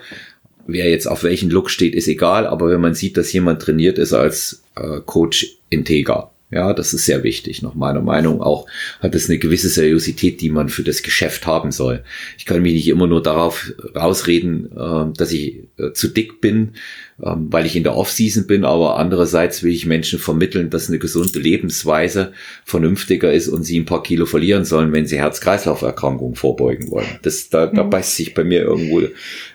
[0.66, 3.98] Wer jetzt auf welchen Look steht, ist egal, aber wenn man sieht, dass jemand trainiert
[3.98, 8.40] ist als äh, Coach integer, ja, das ist sehr wichtig, nach meiner Meinung.
[8.40, 8.66] Auch
[9.00, 12.04] hat es eine gewisse Seriosität, die man für das Geschäft haben soll.
[12.38, 16.74] Ich kann mich nicht immer nur darauf rausreden, äh, dass ich äh, zu dick bin,
[17.22, 20.98] ähm, weil ich in der Offseason bin, aber andererseits will ich Menschen vermitteln, dass eine
[20.98, 22.32] gesunde Lebensweise
[22.64, 27.06] vernünftiger ist und sie ein paar Kilo verlieren sollen, wenn sie Herz-Kreislauf-Erkrankungen vorbeugen wollen.
[27.22, 27.90] Das, da, da mhm.
[27.90, 29.10] beißt sich bei mir irgendwo äh,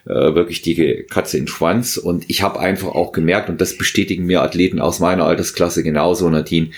[0.06, 4.26] wirklich die Katze in den Schwanz und ich habe einfach auch gemerkt, und das bestätigen
[4.26, 6.70] mir Athleten aus meiner Altersklasse genauso, Nadine,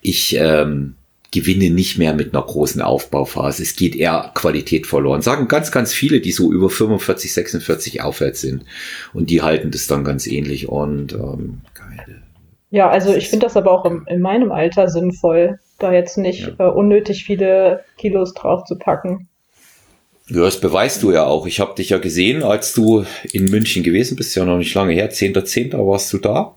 [0.00, 0.94] ich ähm,
[1.30, 3.62] gewinne nicht mehr mit einer großen Aufbauphase.
[3.62, 5.20] Es geht eher Qualität verloren.
[5.20, 8.64] Sagen ganz, ganz viele, die so über 45, 46 aufwärts sind.
[9.12, 10.68] Und die halten das dann ganz ähnlich.
[10.68, 12.22] Und ähm, keine.
[12.70, 16.52] Ja, also ich finde das aber auch im, in meinem Alter sinnvoll, da jetzt nicht
[16.58, 16.66] ja.
[16.66, 19.28] äh, unnötig viele Kilos drauf zu packen.
[20.28, 21.46] Ja, das beweist du ja auch.
[21.46, 24.92] Ich habe dich ja gesehen, als du in München gewesen bist, ja noch nicht lange
[24.92, 25.72] her, 10.10.
[25.86, 26.54] warst du da.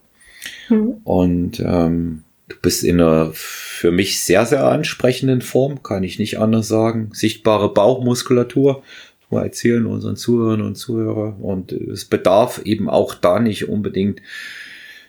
[0.67, 1.01] Hm.
[1.03, 6.37] Und ähm, Du bist in einer für mich sehr, sehr ansprechenden Form, kann ich nicht
[6.37, 7.09] anders sagen.
[7.13, 8.83] Sichtbare Bauchmuskulatur,
[9.29, 11.37] mal erzählen unseren Zuhörern und Zuhörer.
[11.39, 14.21] Und es bedarf eben auch da nicht unbedingt,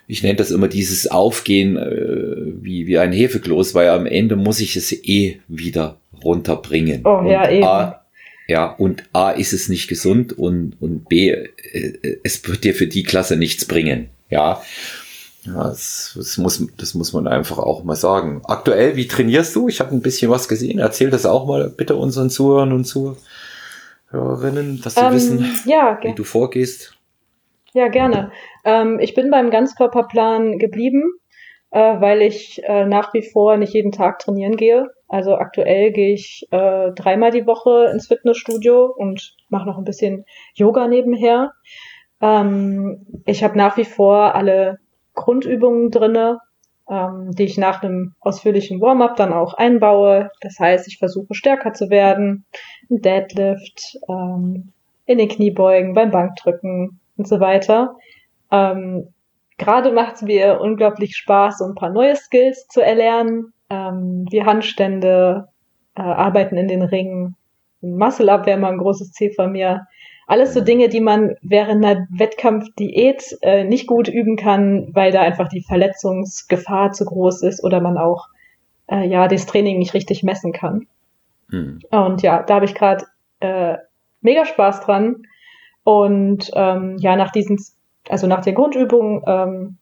[0.07, 4.61] ich nenne das immer dieses Aufgehen äh, wie, wie ein Hefekloß, weil am Ende muss
[4.61, 7.03] ich es eh wieder runterbringen.
[7.05, 7.65] Oh, und ja, eben.
[7.65, 8.05] A,
[8.47, 12.87] ja, und A ist es nicht gesund und, und B, äh, es wird dir für
[12.87, 14.11] die Klasse nichts bringen.
[14.31, 14.63] Ja,
[15.45, 18.43] ja, das, das, muss, das muss man einfach auch mal sagen.
[18.45, 19.69] Aktuell, wie trainierst du?
[19.69, 20.79] Ich habe ein bisschen was gesehen.
[20.79, 26.15] Erzähl das auch mal bitte unseren Zuhörern und Zuhörerinnen, dass sie ähm, wissen, ja, wie
[26.15, 26.97] du vorgehst.
[27.73, 28.31] Ja, gerne.
[28.65, 31.03] Ähm, ich bin beim Ganzkörperplan geblieben.
[31.73, 34.91] äh, weil ich äh, nach wie vor nicht jeden Tag trainieren gehe.
[35.09, 40.25] Also aktuell gehe ich äh, dreimal die Woche ins Fitnessstudio und mache noch ein bisschen
[40.55, 41.53] Yoga nebenher.
[42.21, 44.79] Ähm, ich habe nach wie vor alle
[45.15, 46.39] Grundübungen drinne,
[46.89, 50.31] ähm, die ich nach einem ausführlichen Warm-up dann auch einbaue.
[50.41, 52.45] Das heißt, ich versuche stärker zu werden,
[52.89, 54.73] im Deadlift, ähm,
[55.07, 57.97] in den Kniebeugen, beim Bankdrücken und so weiter.
[58.51, 59.09] Ähm,
[59.59, 64.43] Gerade macht es mir unglaublich Spaß, so ein paar neue Skills zu erlernen, ähm, wie
[64.43, 65.49] Handstände,
[65.95, 67.37] äh, Arbeiten in den Ringen.
[67.81, 69.87] Muscle-Up wäre mal ein großes Ziel von mir.
[70.27, 75.21] Alles so Dinge, die man während einer Wettkampfdiät äh, nicht gut üben kann, weil da
[75.21, 78.29] einfach die Verletzungsgefahr zu groß ist oder man auch
[78.89, 80.87] äh, ja das Training nicht richtig messen kann.
[81.51, 81.81] Hm.
[81.91, 83.05] Und ja, da habe ich gerade
[83.41, 83.77] äh,
[84.21, 85.27] mega Spaß dran.
[85.85, 87.59] Und ähm, ja, nach diesen,
[88.09, 89.77] also nach der Grundübung ähm,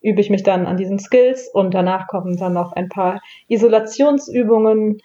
[0.00, 4.98] übe ich mich dann an diesen Skills und danach kommen dann noch ein paar Isolationsübungen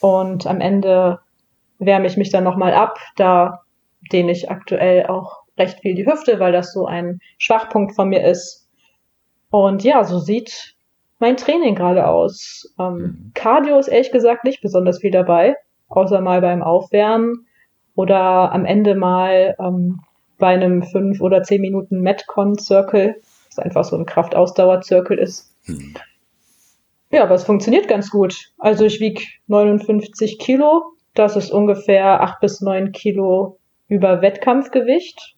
[0.00, 1.20] und am Ende
[1.78, 2.98] wärme ich mich dann nochmal ab.
[3.16, 3.62] Da
[4.10, 8.24] dehne ich aktuell auch recht viel die Hüfte, weil das so ein Schwachpunkt von mir
[8.24, 8.68] ist.
[9.50, 10.74] Und ja, so sieht
[11.18, 12.74] mein Training gerade aus.
[12.78, 13.30] Ähm, mhm.
[13.34, 15.56] Cardio ist ehrlich gesagt nicht besonders viel dabei,
[15.88, 17.46] außer mal beim Aufwärmen
[17.94, 20.00] oder am Ende mal ähm,
[20.38, 25.54] bei einem fünf oder zehn Minuten Metcon-Circle, was einfach so ein Kraftausdauer-Circle ist.
[25.66, 25.94] Mhm.
[27.12, 28.50] Ja, aber es funktioniert ganz gut.
[28.58, 30.82] Also ich wiege 59 Kilo.
[31.14, 33.58] Das ist ungefähr acht bis neun Kilo
[33.92, 35.36] über Wettkampfgewicht.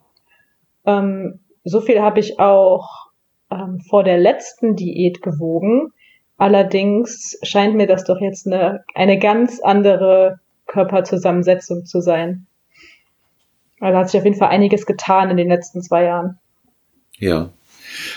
[0.86, 3.08] Ähm, so viel habe ich auch
[3.50, 5.92] ähm, vor der letzten Diät gewogen.
[6.36, 12.46] Allerdings scheint mir das doch jetzt eine, eine ganz andere Körperzusammensetzung zu sein.
[13.80, 16.38] Also hat sich auf jeden Fall einiges getan in den letzten zwei Jahren.
[17.18, 17.50] Ja.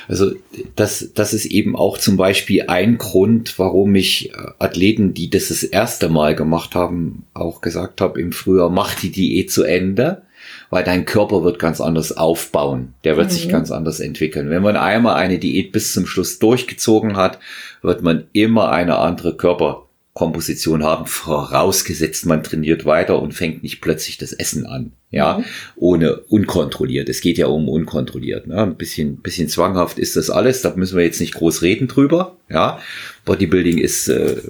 [0.07, 0.31] Also
[0.75, 5.47] das, das ist eben auch zum Beispiel ein Grund, warum ich äh, Athleten, die das
[5.47, 10.23] das erste Mal gemacht haben, auch gesagt habe im Frühjahr, mach die Diät zu Ende,
[10.69, 12.93] weil dein Körper wird ganz anders aufbauen.
[13.03, 13.31] Der wird mhm.
[13.31, 14.49] sich ganz anders entwickeln.
[14.49, 17.39] Wenn man einmal eine Diät bis zum Schluss durchgezogen hat,
[17.81, 24.17] wird man immer eine andere Körperkomposition haben, vorausgesetzt man trainiert weiter und fängt nicht plötzlich
[24.17, 25.45] das Essen an, ja, mhm.
[25.77, 27.07] ohne unkontrolliert.
[27.07, 28.61] Es geht ja um unkontrolliert, ne?
[28.61, 32.35] Ein bisschen, bisschen zwanghaft ist das alles, da müssen wir jetzt nicht groß reden drüber,
[32.49, 32.79] ja.
[33.25, 34.41] Bodybuilding ist, äh,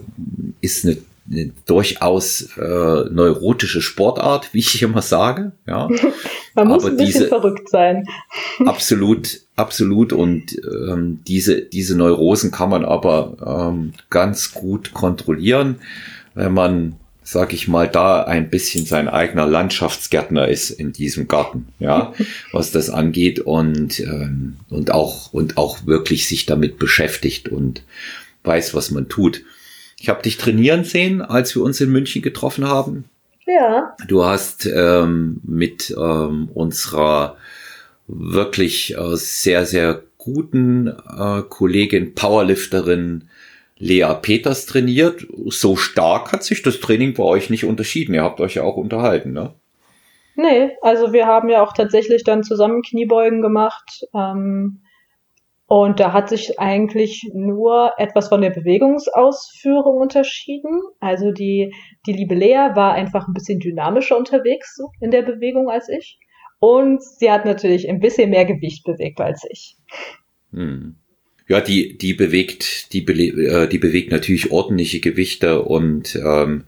[0.62, 0.98] ist eine
[1.30, 5.52] eine durchaus äh, neurotische Sportart, wie ich immer sage.
[5.68, 5.90] Ja.
[6.56, 8.06] Man muss Aber ein bisschen diese, verrückt sein.
[8.66, 10.12] Absolut, absolut.
[10.12, 15.76] Und ähm, diese, diese Neurosen kann man aber ähm, ganz gut kontrollieren,
[16.34, 21.68] wenn man, sag ich mal, da ein bisschen sein eigener Landschaftsgärtner ist in diesem Garten,
[21.78, 22.14] ja,
[22.52, 27.84] was das angeht und, ähm, und auch, und auch wirklich sich damit beschäftigt und
[28.44, 29.44] weiß, was man tut.
[30.00, 33.06] Ich habe dich trainieren sehen, als wir uns in München getroffen haben.
[33.46, 33.96] Ja.
[34.08, 37.38] Du hast ähm, mit ähm, unserer
[38.08, 43.30] wirklich äh, sehr, sehr guten äh, Kollegin, Powerlifterin
[43.80, 45.26] Lea Peters trainiert.
[45.48, 48.14] So stark hat sich das Training bei euch nicht unterschieden.
[48.14, 49.54] Ihr habt euch ja auch unterhalten, ne?
[50.36, 54.06] Nee, also wir haben ja auch tatsächlich dann zusammen Kniebeugen gemacht.
[54.14, 54.82] Ähm,
[55.68, 60.80] und da hat sich eigentlich nur etwas von der Bewegungsausführung unterschieden.
[61.02, 61.74] Also die,
[62.06, 66.20] die liebe Lea war einfach ein bisschen dynamischer unterwegs in der Bewegung als ich.
[66.60, 69.76] Und sie hat natürlich ein bisschen mehr Gewicht bewegt als ich.
[70.54, 70.96] Hm.
[71.50, 76.64] Ja, die, die bewegt, die, äh, die bewegt natürlich ordentliche Gewichte und ähm,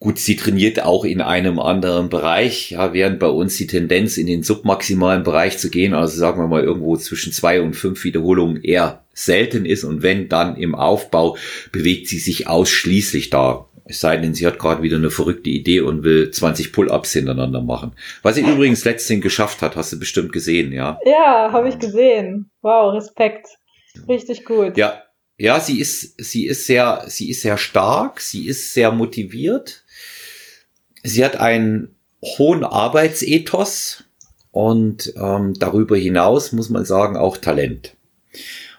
[0.00, 4.28] Gut, sie trainiert auch in einem anderen Bereich, ja, während bei uns die Tendenz in
[4.28, 8.62] den submaximalen Bereich zu gehen, also sagen wir mal irgendwo zwischen zwei und fünf Wiederholungen
[8.62, 11.36] eher selten ist und wenn dann im Aufbau
[11.72, 13.66] bewegt sie sich ausschließlich da.
[13.86, 17.62] Es sei denn, sie hat gerade wieder eine verrückte Idee und will 20 Pull-ups hintereinander
[17.62, 17.92] machen.
[18.22, 21.00] Was sie übrigens letztens geschafft hat, hast du bestimmt gesehen, ja?
[21.06, 22.50] Ja, habe ich gesehen.
[22.60, 23.48] Wow, Respekt.
[24.06, 24.76] Richtig gut.
[24.76, 25.02] Ja,
[25.38, 29.84] ja, sie ist, sie ist sehr, sie ist sehr stark, sie ist sehr motiviert
[31.08, 34.04] sie hat einen hohen Arbeitsethos
[34.50, 37.94] und ähm, darüber hinaus muss man sagen auch Talent.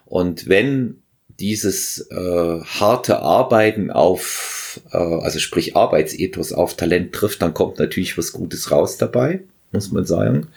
[0.05, 1.01] Und wenn
[1.39, 8.17] dieses äh, harte Arbeiten auf, äh, also sprich Arbeitsethos auf Talent trifft, dann kommt natürlich
[8.17, 10.47] was Gutes raus dabei, muss man sagen.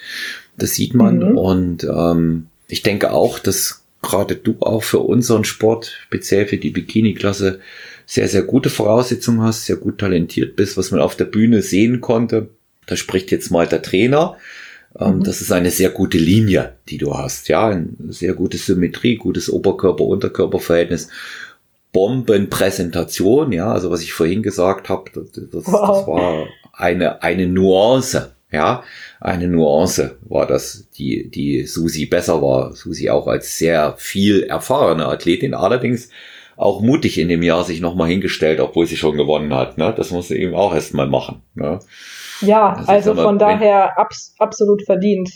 [0.57, 1.19] Das sieht man.
[1.19, 1.39] Mhm.
[1.39, 6.71] Und ähm, ich denke auch, dass gerade du auch für unseren Sport, speziell für die
[6.71, 7.61] Bikini-Klasse,
[8.13, 12.03] sehr, sehr gute Voraussetzungen hast, sehr gut talentiert bist, was man auf der Bühne sehen
[12.03, 12.51] konnte.
[12.85, 14.37] Da spricht jetzt mal der Trainer.
[15.01, 15.25] Ähm, mhm.
[15.25, 17.49] Das ist eine sehr gute Linie, die du hast.
[17.49, 21.09] Ja, eine sehr gute Symmetrie, gutes Oberkörper-Unterkörper-Verhältnis.
[21.93, 25.89] Bombenpräsentation, ja, also was ich vorhin gesagt habe, das, das, wow.
[25.97, 28.83] das war eine, eine Nuance, ja,
[29.21, 32.77] eine Nuance war das, die, die Susi besser war.
[32.77, 36.11] Susi auch als sehr viel erfahrene Athletin, allerdings
[36.57, 39.79] auch mutig in dem Jahr sich nochmal hingestellt, obwohl sie schon gewonnen hat.
[39.79, 39.95] Ne?
[39.97, 41.43] Das musste eben auch erstmal machen.
[41.55, 41.81] Ne?
[42.41, 45.31] Ja, also, also mal, von daher abs absolut verdient.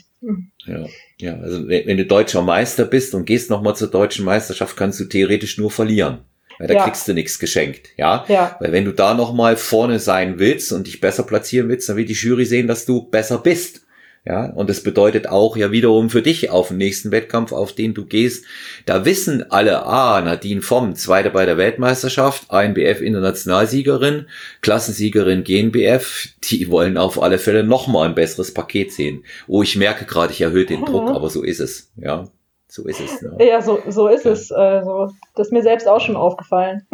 [0.66, 0.86] Ja,
[1.18, 4.98] ja, also wenn, wenn du deutscher Meister bist und gehst nochmal zur deutschen Meisterschaft, kannst
[5.00, 6.18] du theoretisch nur verlieren.
[6.58, 6.84] Weil da ja.
[6.84, 8.24] kriegst du nichts geschenkt, ja?
[8.28, 8.56] ja.
[8.60, 12.06] Weil wenn du da nochmal vorne sein willst und dich besser platzieren willst, dann will
[12.06, 13.85] die Jury sehen, dass du besser bist.
[14.28, 17.94] Ja, und das bedeutet auch ja wiederum für dich auf den nächsten Wettkampf, auf den
[17.94, 18.44] du gehst.
[18.84, 24.26] Da wissen alle, ah, Nadine Vom, Zweite bei der Weltmeisterschaft, ANBF Internationalsiegerin,
[24.62, 29.22] Klassensiegerin GNBF, die wollen auf alle Fälle nochmal ein besseres Paket sehen.
[29.46, 32.26] Oh, ich merke gerade, ich erhöhe den Druck, aber so ist es, ja.
[32.68, 33.22] So ist es.
[33.22, 33.46] Ne?
[33.46, 34.32] Ja, so, so ist ja.
[34.32, 34.50] es.
[34.50, 36.84] Also, das ist mir selbst auch schon aufgefallen.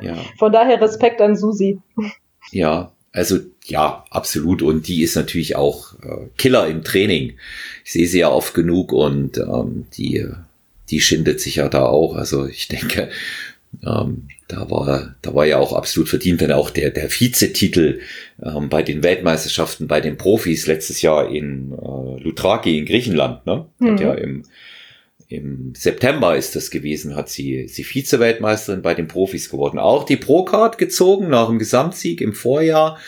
[0.00, 0.16] Ja.
[0.38, 1.80] Von daher Respekt an Susi.
[2.50, 4.62] Ja, also ja, absolut.
[4.62, 7.34] Und die ist natürlich auch äh, Killer im Training.
[7.84, 10.26] Ich sehe sie ja oft genug und ähm, die,
[10.90, 12.16] die schindet sich ja da auch.
[12.16, 13.10] Also ich denke,
[13.86, 18.00] ähm, da war, da war ja auch absolut verdient, denn auch der, der Vizetitel
[18.42, 23.66] ähm, bei den Weltmeisterschaften, bei den Profis letztes Jahr in äh, Lutraki in Griechenland, ne?
[23.78, 23.92] Mhm.
[23.92, 24.44] Hat ja im
[25.34, 29.78] im September ist das gewesen, hat sie, sie Vize-Weltmeisterin bei den Profis geworden.
[29.78, 32.98] Auch die Pro-Card gezogen nach dem Gesamtsieg im Vorjahr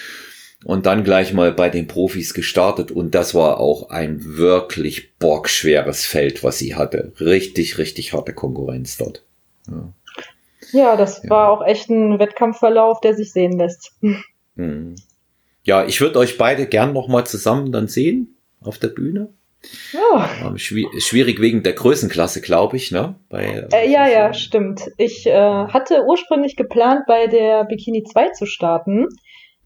[0.65, 6.07] und dann gleich mal bei den Profis gestartet und das war auch ein wirklich bockschweres
[6.07, 7.13] Feld, was sie hatte.
[7.21, 9.23] Richtig, richtig harte Konkurrenz dort.
[9.69, 9.93] Ja,
[10.73, 11.31] ja das ja.
[11.31, 13.93] war auch echt ein Wettkampfverlauf, der sich sehen lässt.
[14.57, 14.97] Mhm.
[15.65, 19.29] Ja, ich würde euch beide gern noch mal zusammen dann sehen auf der Bühne.
[19.93, 20.29] Ja.
[20.47, 23.15] Ähm, schwierig wegen der Größenklasse, glaube ich, ne?
[23.29, 24.91] Bei, äh, ja, ja, stimmt.
[24.97, 29.09] Ich äh, hatte ursprünglich geplant, bei der Bikini 2 zu starten.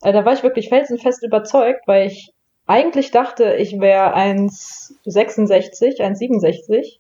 [0.03, 2.33] Äh, da war ich wirklich felsenfest überzeugt, weil ich
[2.67, 6.99] eigentlich dachte, ich wäre 1,66, 1,67.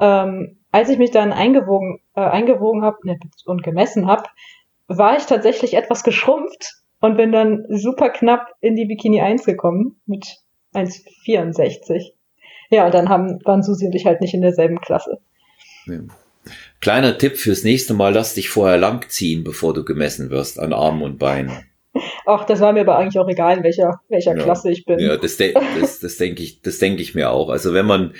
[0.00, 4.24] Ähm, als ich mich dann eingewogen, äh, eingewogen habe ne, und gemessen habe,
[4.88, 10.00] war ich tatsächlich etwas geschrumpft und bin dann super knapp in die Bikini 1 gekommen
[10.06, 10.38] mit
[10.74, 12.12] 1,64.
[12.70, 15.18] Ja, und dann haben, waren Susi und ich halt nicht in derselben Klasse.
[15.86, 16.00] Ja.
[16.80, 21.02] Kleiner Tipp fürs nächste Mal, lass dich vorher langziehen, bevor du gemessen wirst an Armen
[21.02, 21.69] und Beinen.
[22.26, 24.42] Ach, das war mir aber eigentlich auch egal, in welcher, welcher ja.
[24.42, 24.98] Klasse ich bin.
[24.98, 27.48] Ja, das, de das, das denke ich, das denke ich mir auch.
[27.48, 28.12] Also wenn man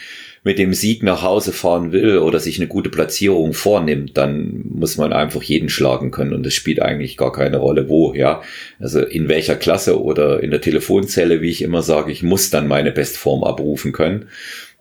[0.43, 4.97] mit dem Sieg nach Hause fahren will oder sich eine gute Platzierung vornimmt, dann muss
[4.97, 8.43] man einfach jeden schlagen können und es spielt eigentlich gar keine Rolle, wo, ja.
[8.79, 12.69] Also in welcher Klasse oder in der Telefonzelle, wie ich immer sage, ich muss dann
[12.69, 14.29] meine Bestform abrufen können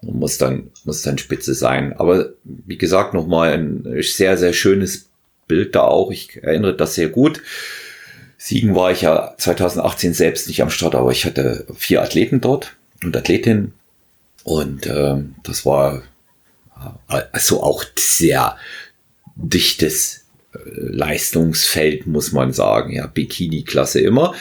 [0.02, 1.94] und muss dann, muss dann spitze sein.
[1.94, 5.10] Aber wie gesagt, nochmal ein sehr, sehr schönes
[5.48, 6.12] Bild da auch.
[6.12, 7.42] Ich erinnere das sehr gut.
[8.42, 12.78] Siegen war ich ja 2018 selbst nicht am Start, aber ich hatte vier Athleten dort
[13.04, 13.74] und Athletinnen
[14.46, 16.04] und ähm, das war
[17.18, 18.56] also auch sehr
[19.36, 22.94] dichtes äh, Leistungsfeld, muss man sagen.
[22.94, 24.34] Ja, Bikini-Klasse immer.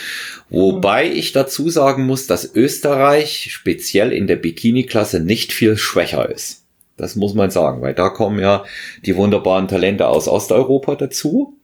[0.48, 6.62] Wobei ich dazu sagen muss, dass Österreich speziell in der Bikini-Klasse nicht viel schwächer ist.
[6.96, 8.64] Das muss man sagen, weil da kommen ja
[9.04, 11.56] die wunderbaren Talente aus Osteuropa dazu,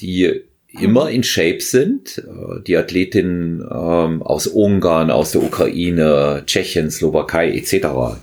[0.00, 0.42] die
[0.80, 2.18] immer in Shape sind.
[2.18, 7.72] Äh, die Athletinnen ähm, aus Ungarn, aus der Ukraine, Tschechien, Slowakei etc.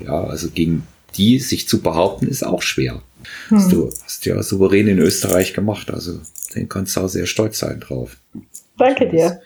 [0.06, 0.84] Ja, also gegen
[1.18, 3.02] die sich zu behaupten, ist auch schwer.
[3.50, 3.58] Hm.
[3.58, 6.20] Hast du hast ja souverän in Österreich gemacht, also
[6.56, 8.18] den kannst du auch sehr stolz sein drauf.
[8.78, 9.42] Danke dir.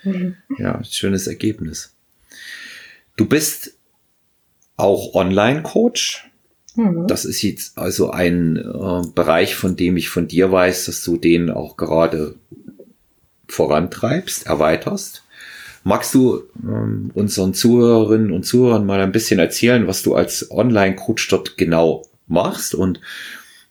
[0.58, 1.94] Ja, schönes Ergebnis.
[3.18, 3.74] Du bist
[4.78, 6.30] auch Online-Coach.
[6.76, 7.08] Mhm.
[7.08, 11.18] Das ist jetzt also ein äh, Bereich, von dem ich von dir weiß, dass du
[11.18, 12.36] den auch gerade
[13.48, 15.24] vorantreibst, erweiterst.
[15.84, 21.30] Magst du ähm, unseren Zuhörerinnen und Zuhörern mal ein bisschen erzählen, was du als Online-Coach
[21.30, 23.00] dort genau machst und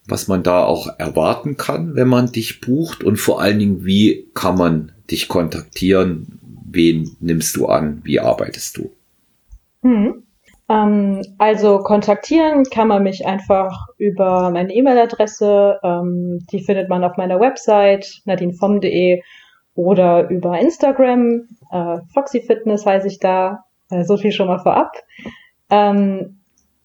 [0.06, 4.28] was man da auch erwarten kann, wenn man dich bucht und vor allen Dingen, wie
[4.34, 6.38] kann man dich kontaktieren?
[6.70, 8.00] Wen nimmst du an?
[8.04, 8.90] Wie arbeitest du?
[9.82, 10.22] Hm.
[10.68, 15.78] Ähm, also kontaktieren kann man mich einfach über meine E-Mail-Adresse.
[15.82, 19.22] Ähm, die findet man auf meiner Website nadinefom.de
[19.74, 21.48] oder über Instagram.
[21.70, 23.64] Äh, Foxy Fitness heiße ich da.
[23.90, 24.92] Äh, so viel schon mal vorab.
[25.70, 26.40] Ähm,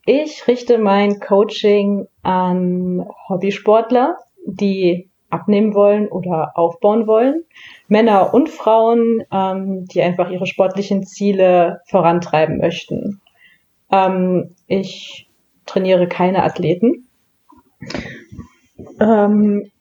[0.05, 7.43] ich richte mein Coaching an Hobbysportler, die abnehmen wollen oder aufbauen wollen.
[7.87, 13.21] Männer und Frauen, ähm, die einfach ihre sportlichen Ziele vorantreiben möchten.
[13.91, 15.29] Ähm, ich
[15.65, 17.07] trainiere keine Athleten.
[18.99, 19.71] Ähm,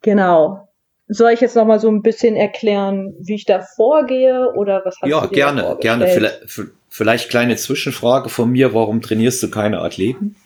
[0.00, 0.68] genau.
[1.12, 4.96] Soll ich jetzt noch mal so ein bisschen erklären, wie ich da vorgehe oder was
[5.02, 6.06] hast ja, du dir gerne, gerne.
[6.06, 6.46] Vielleicht,
[6.88, 8.74] vielleicht kleine Zwischenfrage von mir.
[8.74, 10.36] Warum trainierst du keine Athleten?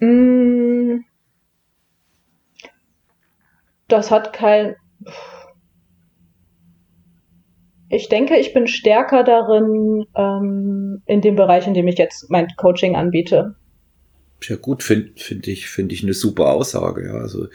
[0.00, 1.04] Mm,
[3.88, 4.76] das hat kein.
[7.88, 12.48] Ich denke, ich bin stärker darin ähm, in dem Bereich, in dem ich jetzt mein
[12.58, 13.54] Coaching anbiete.
[14.48, 17.06] Ja gut, finde find ich, finde ich eine super Aussage.
[17.06, 17.14] Ja.
[17.14, 17.48] Also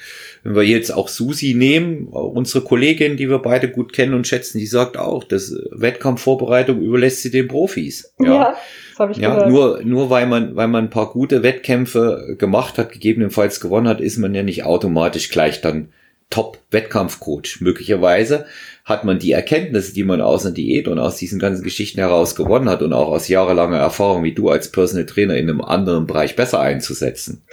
[0.44, 4.60] wenn wir jetzt auch Susi nehmen, unsere Kollegin, die wir beide gut kennen und schätzen,
[4.60, 8.14] die sagt auch, dass Wettkampfvorbereitung überlässt sie den Profis.
[8.20, 8.58] Ja, ja
[8.92, 9.50] das habe ich ja, gehört.
[9.50, 14.02] Nur, nur weil man, weil man ein paar gute Wettkämpfe gemacht hat, gegebenenfalls gewonnen hat,
[14.02, 15.90] ist man ja nicht automatisch gleich dann
[16.30, 17.62] Top-Wettkampfcoach.
[17.62, 18.46] Möglicherweise
[18.90, 22.36] hat man die Erkenntnisse, die man aus einer Diät und aus diesen ganzen Geschichten heraus
[22.36, 26.08] gewonnen hat und auch aus jahrelanger Erfahrung wie du als Personal Trainer in einem anderen
[26.08, 27.44] Bereich besser einzusetzen.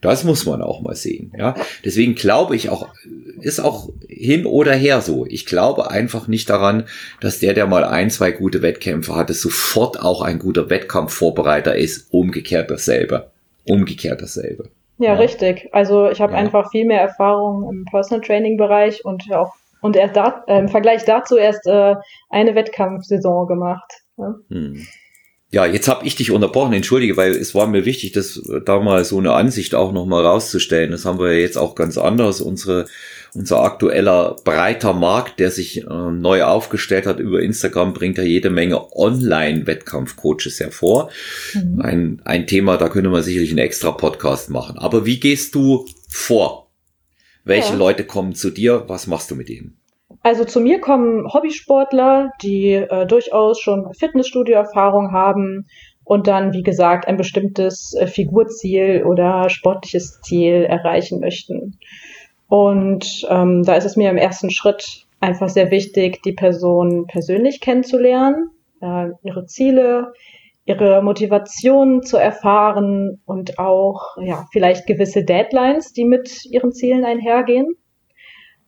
[0.00, 1.54] Das muss man auch mal sehen, ja.
[1.84, 2.88] Deswegen glaube ich auch,
[3.40, 5.26] ist auch hin oder her so.
[5.26, 6.84] Ich glaube einfach nicht daran,
[7.20, 12.08] dass der, der mal ein, zwei gute Wettkämpfe hatte, sofort auch ein guter Wettkampfvorbereiter ist.
[12.12, 13.30] Umgekehrt dasselbe.
[13.66, 14.68] Umgekehrt dasselbe.
[14.98, 15.14] Ja, ja.
[15.14, 15.70] richtig.
[15.72, 16.38] Also ich habe ja.
[16.38, 20.68] einfach viel mehr Erfahrung im Personal Training Bereich und auch und er da, äh, im
[20.68, 21.94] Vergleich dazu erst äh,
[22.30, 23.92] eine Wettkampfsaison gemacht.
[24.16, 24.34] Ja.
[24.48, 24.86] Hm.
[25.50, 29.04] Ja, jetzt habe ich dich unterbrochen, entschuldige, weil es war mir wichtig, das da mal
[29.04, 30.90] so eine Ansicht auch nochmal rauszustellen.
[30.90, 32.40] Das haben wir ja jetzt auch ganz anders.
[32.40, 32.86] Unsere,
[33.34, 38.48] unser aktueller breiter Markt, der sich äh, neu aufgestellt hat über Instagram, bringt ja jede
[38.48, 41.10] Menge Online-Wettkampfcoaches hervor.
[41.52, 41.80] Mhm.
[41.82, 44.78] Ein, ein Thema, da könnte man sicherlich einen extra Podcast machen.
[44.78, 46.63] Aber wie gehst du vor?
[47.44, 47.78] Welche ja.
[47.78, 48.84] Leute kommen zu dir?
[48.88, 49.76] Was machst du mit ihnen?
[50.22, 55.66] Also zu mir kommen Hobbysportler, die äh, durchaus schon Fitnessstudio-Erfahrung haben
[56.04, 61.78] und dann, wie gesagt, ein bestimmtes äh, Figurziel oder sportliches Ziel erreichen möchten.
[62.48, 67.60] Und ähm, da ist es mir im ersten Schritt einfach sehr wichtig, die Person persönlich
[67.60, 70.12] kennenzulernen, äh, ihre Ziele,
[70.66, 77.74] ihre Motivation zu erfahren und auch ja vielleicht gewisse Deadlines, die mit ihren Zielen einhergehen.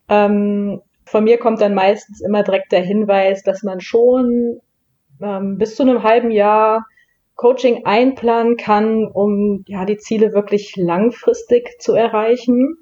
[0.09, 4.61] Ähm, von mir kommt dann meistens immer direkt der Hinweis, dass man schon
[5.22, 6.84] ähm, bis zu einem halben Jahr
[7.36, 12.78] Coaching einplanen kann, um ja die Ziele wirklich langfristig zu erreichen.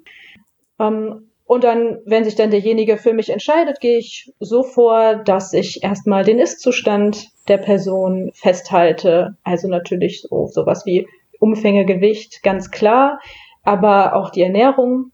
[0.79, 5.53] Ähm, und dann, wenn sich dann derjenige für mich entscheidet, gehe ich so vor, dass
[5.53, 9.37] ich erstmal den Ist-Zustand der Person festhalte.
[9.43, 11.07] Also natürlich so sowas wie
[11.39, 13.19] Umfänge, Gewicht, ganz klar,
[13.63, 15.11] aber auch die Ernährung.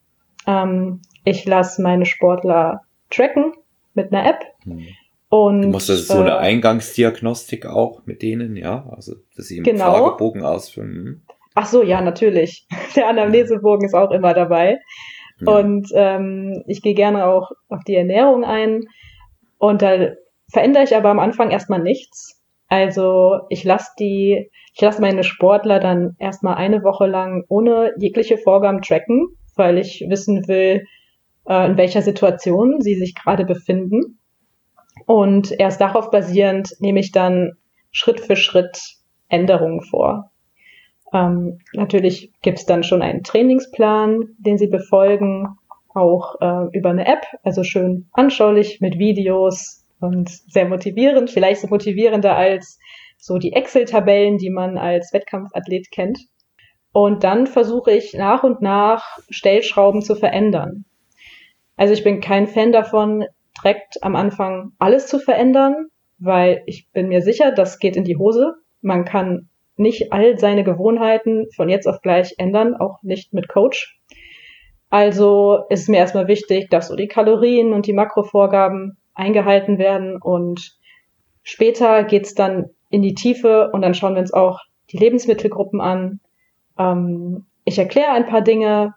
[0.48, 3.54] Ähm, ich lasse meine Sportler tracken
[3.94, 4.46] mit einer App.
[4.64, 4.88] Hm.
[5.28, 8.90] Und, du machst das so eine äh, Eingangsdiagnostik auch mit denen, ja?
[8.96, 9.94] Also, dass sie im genau.
[9.94, 10.94] Fragebogen ausfüllen.
[10.94, 11.22] Hm.
[11.56, 12.68] Ach so, ja, natürlich.
[12.96, 14.80] Der Anamnesebogen ist auch immer dabei.
[15.48, 18.86] Und ähm, ich gehe gerne auch auf die Ernährung ein.
[19.58, 20.10] Und da
[20.52, 22.42] verändere ich aber am Anfang erstmal nichts.
[22.68, 28.38] Also ich lasse die, ich lasse meine Sportler dann erstmal eine Woche lang ohne jegliche
[28.38, 30.86] Vorgaben tracken, weil ich wissen will,
[31.48, 34.20] äh, in welcher Situation sie sich gerade befinden.
[35.06, 37.54] Und erst darauf basierend nehme ich dann
[37.92, 38.80] Schritt für Schritt
[39.28, 40.31] Änderungen vor.
[41.14, 45.58] Ähm, natürlich gibt es dann schon einen Trainingsplan, den sie befolgen,
[45.94, 51.68] auch äh, über eine App, also schön anschaulich mit Videos und sehr motivierend, vielleicht so
[51.68, 52.80] motivierender als
[53.18, 56.20] so die Excel-Tabellen, die man als Wettkampfathlet kennt.
[56.94, 60.86] Und dann versuche ich nach und nach Stellschrauben zu verändern.
[61.78, 63.26] Also ich bin kein Fan davon,
[63.58, 65.88] direkt am Anfang alles zu verändern,
[66.20, 68.56] weil ich bin mir sicher, das geht in die Hose.
[68.82, 74.00] Man kann nicht all seine Gewohnheiten von jetzt auf gleich ändern, auch nicht mit Coach.
[74.90, 80.78] Also ist mir erstmal wichtig, dass so die Kalorien und die Makrovorgaben eingehalten werden und
[81.44, 84.60] später geht's dann in die Tiefe und dann schauen wir uns auch
[84.92, 86.20] die Lebensmittelgruppen an.
[86.78, 88.96] Ähm, ich erkläre ein paar Dinge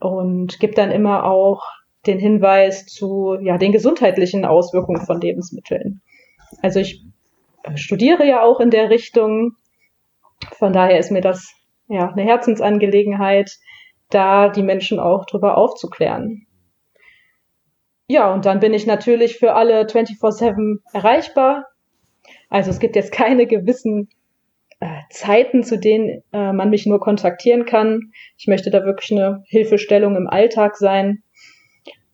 [0.00, 1.62] und gebe dann immer auch
[2.06, 6.02] den Hinweis zu ja, den gesundheitlichen Auswirkungen von Lebensmitteln.
[6.60, 7.04] Also ich
[7.76, 9.56] studiere ja auch in der Richtung.
[10.52, 11.52] Von daher ist mir das
[11.88, 13.50] ja eine Herzensangelegenheit,
[14.10, 16.46] da die Menschen auch drüber aufzuklären.
[18.06, 21.66] Ja, und dann bin ich natürlich für alle 24-7 erreichbar.
[22.50, 24.08] Also es gibt jetzt keine gewissen
[24.80, 28.12] äh, Zeiten, zu denen äh, man mich nur kontaktieren kann.
[28.36, 31.22] Ich möchte da wirklich eine Hilfestellung im Alltag sein.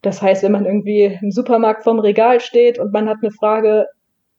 [0.02, 3.86] Das heißt, wenn man irgendwie im Supermarkt vorm Regal steht und man hat eine Frage,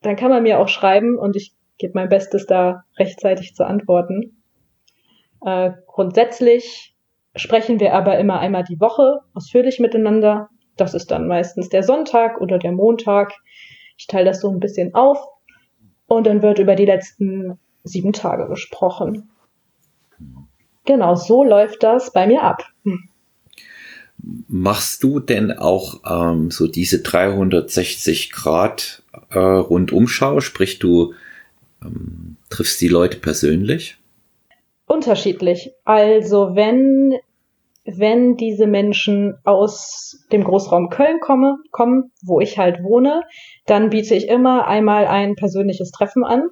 [0.01, 4.41] dann kann man mir auch schreiben und ich gebe mein Bestes, da rechtzeitig zu antworten.
[5.43, 6.95] Äh, grundsätzlich
[7.35, 10.49] sprechen wir aber immer einmal die Woche ausführlich miteinander.
[10.77, 13.33] Das ist dann meistens der Sonntag oder der Montag.
[13.97, 15.17] Ich teile das so ein bisschen auf
[16.07, 19.29] und dann wird über die letzten sieben Tage gesprochen.
[20.85, 22.63] Genau, so läuft das bei mir ab.
[22.83, 23.09] Hm.
[24.47, 29.01] Machst du denn auch ähm, so diese 360 Grad
[29.31, 30.41] äh, Rundumschau?
[30.41, 31.13] Sprich, du
[31.83, 33.97] ähm, triffst die Leute persönlich?
[34.87, 35.71] Unterschiedlich.
[35.85, 37.17] Also wenn
[37.83, 43.23] wenn diese Menschen aus dem Großraum Köln komme, kommen, wo ich halt wohne,
[43.65, 46.49] dann biete ich immer einmal ein persönliches Treffen an,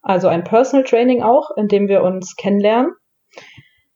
[0.00, 2.92] also ein Personal Training auch, in dem wir uns kennenlernen.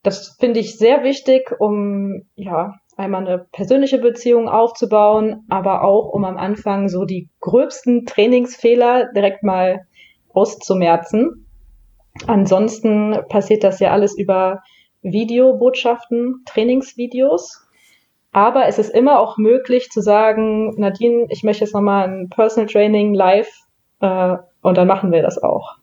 [0.03, 6.24] Das finde ich sehr wichtig, um ja einmal eine persönliche Beziehung aufzubauen, aber auch um
[6.24, 9.87] am Anfang so die gröbsten Trainingsfehler direkt mal
[10.37, 11.47] auszumerzen.
[12.26, 14.62] Ansonsten passiert das ja alles über
[15.03, 17.62] Videobotschaften, Trainingsvideos.
[18.32, 22.68] Aber es ist immer auch möglich zu sagen, Nadine, ich möchte jetzt nochmal ein Personal
[22.68, 23.49] Training live
[24.01, 25.76] äh, und dann machen wir das auch.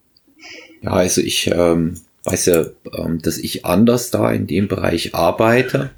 [0.82, 2.66] Ja, also ich ähm, weiß ja,
[2.98, 5.92] ähm, dass ich anders da in dem Bereich arbeite.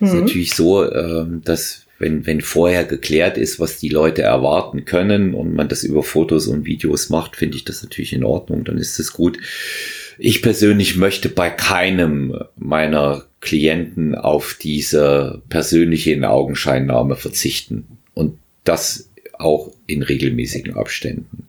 [0.00, 0.06] Mhm.
[0.06, 5.34] Ist natürlich so, ähm, dass wenn, wenn vorher geklärt ist, was die Leute erwarten können
[5.34, 8.78] und man das über Fotos und Videos macht, finde ich das natürlich in Ordnung, dann
[8.78, 9.38] ist es gut.
[10.18, 17.86] Ich persönlich möchte bei keinem meiner Klienten auf diese persönliche in Augenscheinnahme verzichten.
[18.14, 21.47] Und das auch in regelmäßigen Abständen.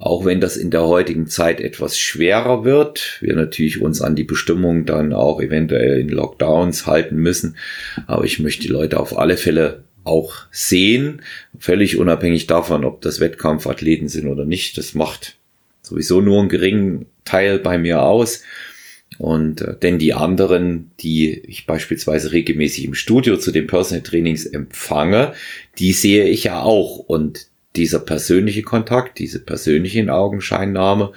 [0.00, 4.24] Auch wenn das in der heutigen Zeit etwas schwerer wird, wir natürlich uns an die
[4.24, 7.58] Bestimmungen dann auch eventuell in Lockdowns halten müssen.
[8.06, 11.20] Aber ich möchte die Leute auf alle Fälle auch sehen,
[11.58, 14.78] völlig unabhängig davon, ob das Wettkampfathleten sind oder nicht.
[14.78, 15.36] Das macht
[15.82, 18.42] sowieso nur einen geringen Teil bei mir aus.
[19.18, 24.46] Und äh, denn die anderen, die ich beispielsweise regelmäßig im Studio zu den Personal Trainings
[24.46, 25.34] empfange,
[25.78, 26.96] die sehe ich ja auch.
[27.00, 31.12] Und dieser persönliche Kontakt, diese persönliche Augenscheinnahme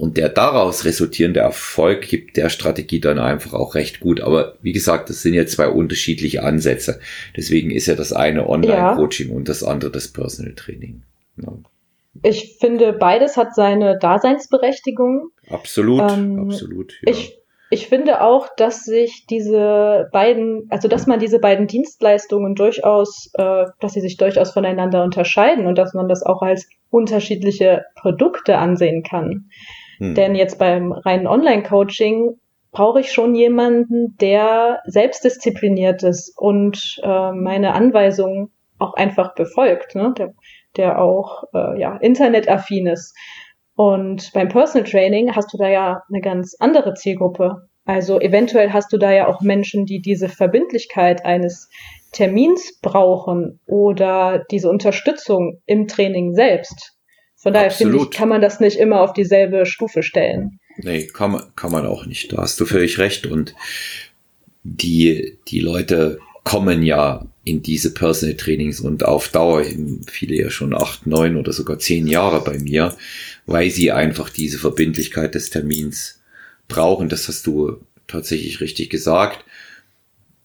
[0.00, 4.22] und der daraus resultierende Erfolg gibt der Strategie dann einfach auch recht gut.
[4.22, 7.00] Aber wie gesagt, das sind ja zwei unterschiedliche Ansätze.
[7.36, 9.34] Deswegen ist ja das eine Online-Coaching ja.
[9.34, 11.02] und das andere das Personal Training.
[11.36, 11.52] Ja.
[12.22, 15.32] Ich finde, beides hat seine Daseinsberechtigung.
[15.50, 16.94] Absolut, ähm, absolut.
[17.02, 17.12] Ja.
[17.12, 17.36] Ich,
[17.70, 23.66] ich finde auch, dass sich diese beiden, also dass man diese beiden Dienstleistungen durchaus, äh,
[23.80, 29.04] dass sie sich durchaus voneinander unterscheiden und dass man das auch als unterschiedliche Produkte ansehen
[29.04, 29.50] kann.
[29.98, 30.14] Hm.
[30.16, 32.40] Denn jetzt beim reinen Online-Coaching
[32.72, 39.94] brauche ich schon jemanden, der selbstdiszipliniert ist und äh, meine Anweisungen auch einfach befolgt.
[39.94, 40.12] Ne?
[40.18, 40.34] Der
[40.76, 43.16] der auch äh, ja, internetaffin ist.
[43.80, 47.66] Und beim Personal Training hast du da ja eine ganz andere Zielgruppe.
[47.86, 51.70] Also eventuell hast du da ja auch Menschen, die diese Verbindlichkeit eines
[52.12, 56.92] Termins brauchen oder diese Unterstützung im Training selbst.
[57.36, 60.60] Von daher finde ich, kann man das nicht immer auf dieselbe Stufe stellen.
[60.76, 62.34] Nee, kann man, kann man auch nicht.
[62.34, 63.24] Da hast du völlig recht.
[63.24, 63.54] Und
[64.62, 69.64] die, die Leute kommen ja in diese Personal Trainings und auf Dauer,
[70.08, 72.96] viele ja schon acht, neun oder sogar zehn Jahre bei mir,
[73.46, 76.20] weil sie einfach diese Verbindlichkeit des Termins
[76.68, 77.08] brauchen.
[77.08, 79.44] Das hast du tatsächlich richtig gesagt.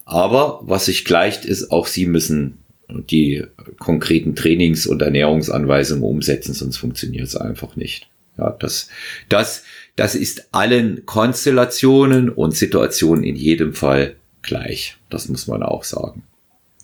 [0.06, 3.44] Aber was sich gleicht, ist, auch sie müssen die
[3.80, 8.08] konkreten Trainings- und Ernährungsanweisungen umsetzen, sonst funktioniert es einfach nicht.
[8.38, 8.90] Ja, das,
[9.30, 9.64] das,
[9.96, 14.16] das ist allen Konstellationen und Situationen in jedem Fall
[14.46, 14.98] gleich.
[15.10, 16.24] Das muss man auch sagen.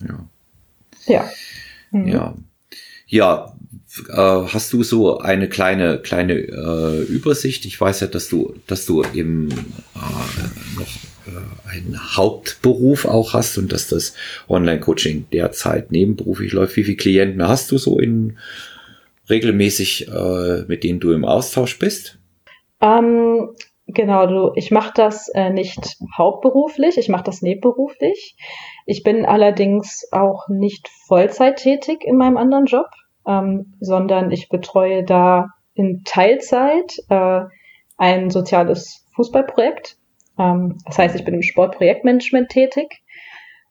[0.06, 0.26] Ja.
[1.06, 1.30] Ja.
[1.90, 2.08] Mhm.
[2.08, 2.34] Ja.
[3.06, 3.54] Ja,
[4.08, 7.66] äh, hast du so eine kleine kleine äh, Übersicht?
[7.66, 10.88] Ich weiß ja, dass du dass du eben äh, noch
[11.26, 14.14] äh, einen Hauptberuf auch hast und dass das
[14.48, 16.76] Online-Coaching derzeit nebenberuflich läuft.
[16.76, 18.38] Wie viele Klienten hast du so in
[19.28, 22.18] regelmäßig, äh, mit denen du im Austausch bist?
[22.80, 23.50] Ähm,
[23.94, 28.36] Genau, du, ich mache das äh, nicht hauptberuflich, ich mache das nebenberuflich.
[28.86, 32.86] Ich bin allerdings auch nicht Vollzeit tätig in meinem anderen Job,
[33.26, 37.42] ähm, sondern ich betreue da in Teilzeit äh,
[37.98, 39.98] ein soziales Fußballprojekt.
[40.38, 43.02] Ähm, das heißt, ich bin im Sportprojektmanagement tätig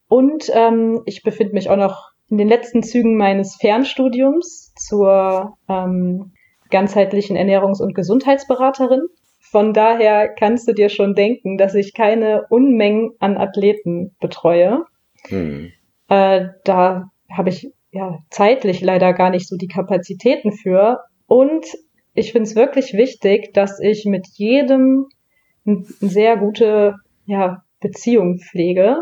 [0.08, 6.34] und ähm, ich befinde mich auch noch in den letzten Zügen meines Fernstudiums zur ähm,
[6.70, 9.08] ganzheitlichen Ernährungs- und Gesundheitsberaterin
[9.52, 14.86] von daher kannst du dir schon denken, dass ich keine Unmengen an Athleten betreue.
[15.28, 15.74] Hm.
[16.08, 21.02] Äh, da habe ich ja zeitlich leider gar nicht so die Kapazitäten für.
[21.28, 21.66] Und
[22.14, 25.08] ich finde es wirklich wichtig, dass ich mit jedem
[25.66, 26.96] eine sehr gute
[27.26, 29.02] ja, Beziehung pflege.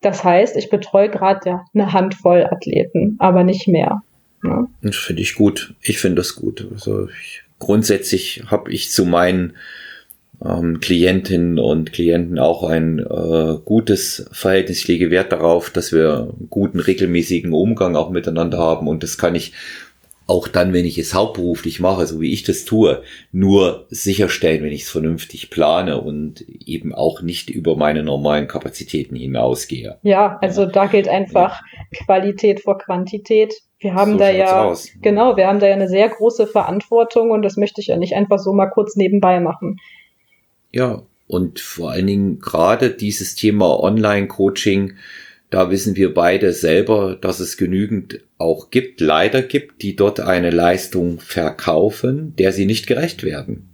[0.00, 4.02] Das heißt, ich betreue gerade ja, eine Handvoll Athleten, aber nicht mehr.
[4.42, 4.68] Ne?
[4.82, 5.74] Das finde ich gut.
[5.82, 6.68] Ich finde das gut.
[6.70, 9.54] Also ich, grundsätzlich habe ich zu meinen
[10.44, 14.80] ähm, Klientinnen und Klienten auch ein äh, gutes Verhältnis.
[14.80, 18.88] Ich lege Wert darauf, dass wir einen guten, regelmäßigen Umgang auch miteinander haben.
[18.88, 19.52] Und das kann ich
[20.26, 24.72] auch dann, wenn ich es hauptberuflich mache, so wie ich das tue, nur sicherstellen, wenn
[24.72, 29.98] ich es vernünftig plane und eben auch nicht über meine normalen Kapazitäten hinausgehe.
[30.02, 32.04] Ja, also da gilt einfach ja.
[32.04, 33.52] Qualität vor Quantität.
[33.84, 34.88] Wir haben so da ja, aus.
[35.02, 38.14] genau, wir haben da ja eine sehr große Verantwortung und das möchte ich ja nicht
[38.14, 39.78] einfach so mal kurz nebenbei machen.
[40.72, 44.94] Ja, und vor allen Dingen gerade dieses Thema Online-Coaching,
[45.50, 50.48] da wissen wir beide selber, dass es genügend auch gibt, leider gibt, die dort eine
[50.48, 53.68] Leistung verkaufen, der sie nicht gerecht werden.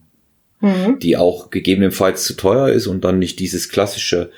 [0.59, 0.99] Mhm.
[0.99, 4.33] Die auch gegebenenfalls zu teuer ist und dann nicht dieses klassische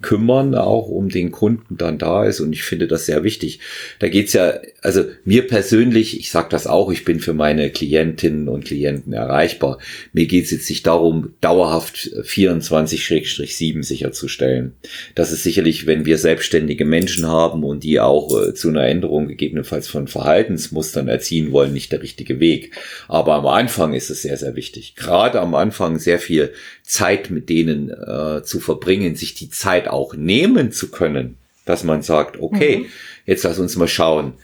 [0.00, 2.40] kümmern, auch um den Kunden dann da ist.
[2.40, 3.60] Und ich finde das sehr wichtig.
[3.98, 8.48] Da geht's ja, also mir persönlich, ich sage das auch, ich bin für meine Klientinnen
[8.48, 9.78] und Klienten erreichbar.
[10.12, 14.72] Mir geht's jetzt nicht darum, dauerhaft 24-7 sicherzustellen.
[15.14, 19.28] Das ist sicherlich, wenn wir selbstständige Menschen haben und die auch äh, zu einer Änderung
[19.28, 22.74] gegebenenfalls von Verhaltensmustern erziehen wollen, nicht der richtige Weg.
[23.08, 24.96] Aber am Anfang ist es sehr, sehr wichtig.
[24.96, 26.52] Gerade am Anfang sehr viel
[26.84, 32.02] Zeit mit denen äh, zu verbringen, sich die Zeit auch nehmen zu können, dass man
[32.02, 32.86] sagt, okay, mhm.
[33.26, 34.34] jetzt lass uns mal schauen,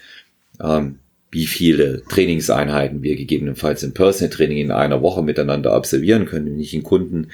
[0.60, 0.96] ähm,
[1.30, 6.46] wie viele Trainingseinheiten wir gegebenenfalls im Personal Training in einer Woche miteinander absolvieren können.
[6.46, 7.28] Wenn ich einen Kunden,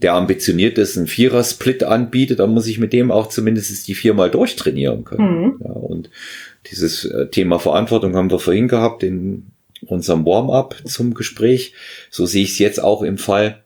[0.00, 4.30] der ambitioniert ist, einen Vierer-Split anbietet, dann muss ich mit dem auch zumindest die viermal
[4.30, 5.42] durchtrainieren können.
[5.42, 5.60] Mhm.
[5.62, 6.08] Ja, und
[6.70, 9.48] dieses äh, Thema Verantwortung haben wir vorhin gehabt in
[9.86, 11.74] unserem Warm-up zum Gespräch.
[12.08, 13.61] So sehe ich es jetzt auch im Fall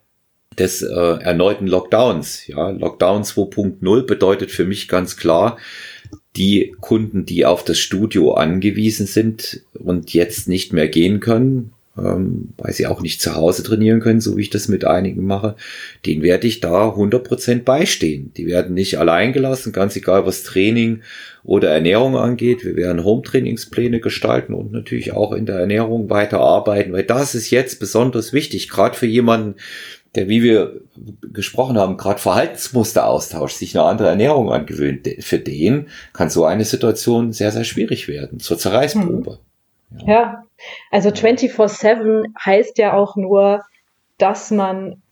[0.57, 2.47] des äh, erneuten Lockdowns.
[2.47, 5.57] Ja, Lockdown 2.0 bedeutet für mich ganz klar,
[6.35, 12.49] die Kunden, die auf das Studio angewiesen sind und jetzt nicht mehr gehen können, ähm,
[12.57, 15.55] weil sie auch nicht zu Hause trainieren können, so wie ich das mit einigen mache,
[16.05, 18.31] den werde ich da 100% beistehen.
[18.37, 21.01] Die werden nicht allein gelassen, ganz egal was Training
[21.43, 22.63] oder Ernährung angeht.
[22.63, 27.49] Wir werden Home-Trainingspläne gestalten und natürlich auch in der Ernährung weiter arbeiten, weil das ist
[27.49, 29.55] jetzt besonders wichtig, gerade für jemanden,
[30.17, 30.81] der, wie wir
[31.21, 36.65] gesprochen haben, gerade Verhaltensmuster austauscht, sich eine andere Ernährung angewöhnt, für den kann so eine
[36.65, 39.37] Situation sehr, sehr schwierig werden, zur Zerreißprobe.
[39.99, 40.07] Ja.
[40.07, 40.43] ja,
[40.89, 43.63] also 24-7 heißt ja auch nur,
[44.17, 45.03] dass man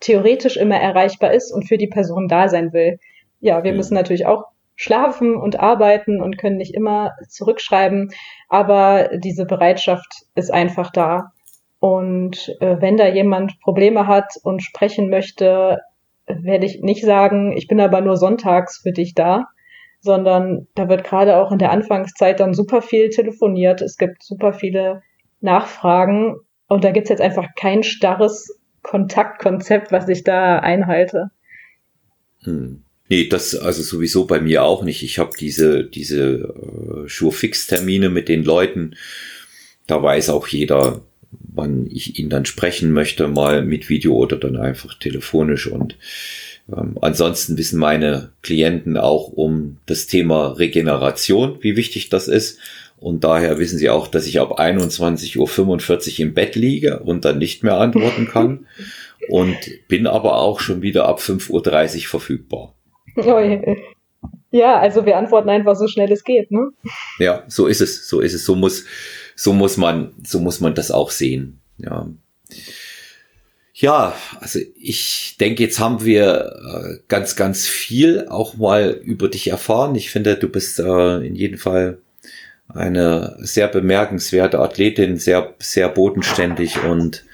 [0.00, 2.98] theoretisch immer erreichbar ist und für die Person da sein will.
[3.40, 3.76] Ja, wir ja.
[3.76, 8.12] müssen natürlich auch schlafen und arbeiten und können nicht immer zurückschreiben,
[8.48, 11.32] aber diese Bereitschaft ist einfach da.
[11.80, 15.78] Und äh, wenn da jemand Probleme hat und sprechen möchte,
[16.26, 19.48] werde ich nicht sagen, ich bin aber nur sonntags für dich da,
[20.00, 23.80] sondern da wird gerade auch in der Anfangszeit dann super viel telefoniert.
[23.80, 25.02] Es gibt super viele
[25.40, 26.36] Nachfragen
[26.68, 31.30] und da gibt's jetzt einfach kein starres Kontaktkonzept, was ich da einhalte.
[32.44, 32.84] Hm.
[33.08, 35.02] Nee, das also sowieso bei mir auch nicht.
[35.02, 38.94] Ich habe diese, diese äh, Sure-Fix-Termine mit den Leuten.
[39.88, 44.56] Da weiß auch jeder, wann ich ihn dann sprechen möchte, mal mit Video oder dann
[44.56, 45.66] einfach telefonisch.
[45.66, 45.96] Und
[46.74, 52.58] ähm, ansonsten wissen meine Klienten auch um das Thema Regeneration, wie wichtig das ist.
[52.98, 57.38] Und daher wissen sie auch, dass ich ab 21.45 Uhr im Bett liege und dann
[57.38, 58.66] nicht mehr antworten kann.
[59.28, 59.56] und
[59.88, 62.74] bin aber auch schon wieder ab 5.30 Uhr verfügbar.
[64.50, 66.70] Ja, also wir antworten einfach so schnell es geht, ne?
[67.18, 68.08] Ja, so ist es.
[68.08, 68.44] So ist es.
[68.44, 68.84] So muss,
[69.40, 71.60] so muss man, so muss man das auch sehen.
[71.78, 72.06] Ja.
[73.72, 79.48] Ja, also ich denke, jetzt haben wir äh, ganz, ganz viel auch mal über dich
[79.48, 79.94] erfahren.
[79.94, 82.02] Ich finde, du bist äh, in jedem Fall
[82.68, 87.24] eine sehr bemerkenswerte Athletin, sehr, sehr bodenständig und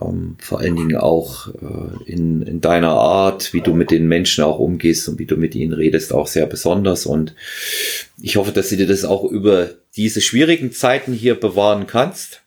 [0.00, 4.44] ähm, vor allen Dingen auch äh, in, in deiner Art, wie du mit den Menschen
[4.44, 7.06] auch umgehst und wie du mit ihnen redest, auch sehr besonders.
[7.06, 7.34] Und
[8.20, 12.42] ich hoffe, dass du dir das auch über diese schwierigen Zeiten hier bewahren kannst.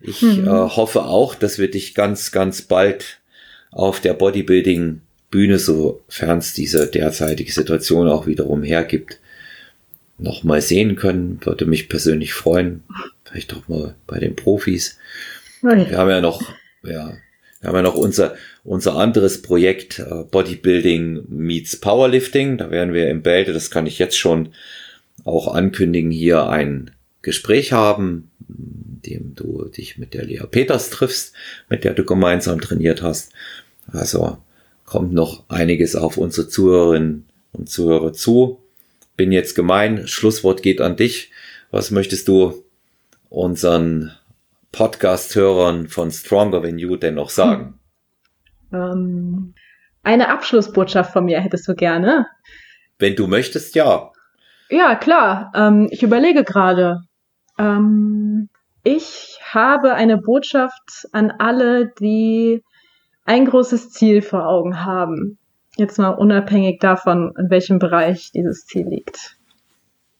[0.00, 0.46] Ich mhm.
[0.46, 3.20] äh, hoffe auch, dass wir dich ganz, ganz bald
[3.70, 9.18] auf der Bodybuilding Bühne, sofern es diese derzeitige Situation auch wiederum hergibt,
[10.18, 11.40] noch mal sehen können.
[11.44, 12.84] Würde mich persönlich freuen.
[13.24, 14.98] Vielleicht auch mal bei den Profis.
[15.62, 16.42] Wir haben ja noch
[16.82, 17.16] ja,
[17.60, 22.58] Wir haben ja noch unser, unser anderes Projekt äh, Bodybuilding meets Powerlifting.
[22.58, 24.50] Da werden wir im Bälde, das kann ich jetzt schon
[25.24, 31.34] auch ankündigen, hier ein Gespräch haben, dem du dich mit der Lea Peters triffst,
[31.68, 33.32] mit der du gemeinsam trainiert hast.
[33.92, 34.38] Also
[34.84, 38.60] kommt noch einiges auf unsere Zuhörerinnen und Zuhörer zu.
[39.16, 40.06] Bin jetzt gemein.
[40.06, 41.30] Schlusswort geht an dich.
[41.70, 42.64] Was möchtest du
[43.28, 44.12] unseren
[44.76, 47.80] Podcast-Hörern von Stronger Than You denn noch sagen?
[48.72, 49.54] Ähm,
[50.02, 52.26] eine Abschlussbotschaft von mir hättest du gerne.
[52.98, 54.12] Wenn du möchtest, ja.
[54.68, 55.50] Ja, klar.
[55.54, 57.00] Ähm, ich überlege gerade.
[57.58, 58.50] Ähm,
[58.84, 62.62] ich habe eine Botschaft an alle, die
[63.24, 65.38] ein großes Ziel vor Augen haben.
[65.76, 69.38] Jetzt mal unabhängig davon, in welchem Bereich dieses Ziel liegt.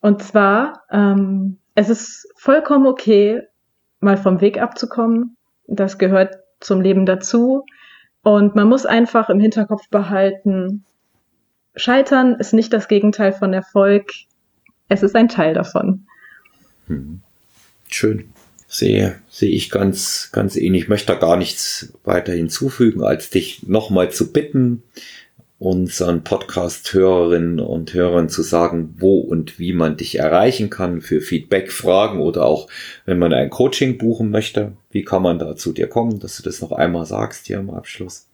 [0.01, 3.43] Und zwar, ähm, es ist vollkommen okay,
[4.07, 5.37] mal vom Weg abzukommen.
[5.67, 7.67] Das gehört zum Leben dazu.
[8.23, 10.85] Und man muss einfach im Hinterkopf behalten,
[11.77, 14.11] Scheitern ist nicht das Gegenteil von Erfolg.
[14.89, 16.07] Es ist ein Teil davon.
[16.87, 17.21] Hm.
[17.89, 18.31] Schön.
[18.67, 20.85] Sehe, sehe ich ganz, ganz ähnlich.
[20.85, 24.83] Ich möchte da gar nichts weiter hinzufügen, als dich nochmal zu bitten,
[25.59, 31.73] unseren Podcast-Hörerinnen und Hörern zu sagen, wo und wie man dich erreichen kann für Feedback,
[31.73, 32.69] Fragen oder auch,
[33.07, 34.73] wenn man ein Coaching buchen möchte.
[34.91, 37.71] Wie kann man da zu dir kommen, dass du das noch einmal sagst hier im
[37.71, 38.29] Abschluss?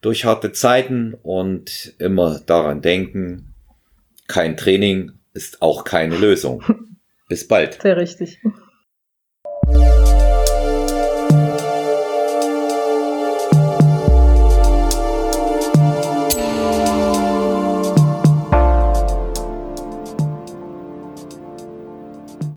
[0.00, 3.54] durch harte Zeiten und immer daran denken,
[4.26, 6.62] kein Training ist auch keine Lösung.
[7.28, 7.80] Bis bald.
[7.80, 8.40] Sehr richtig.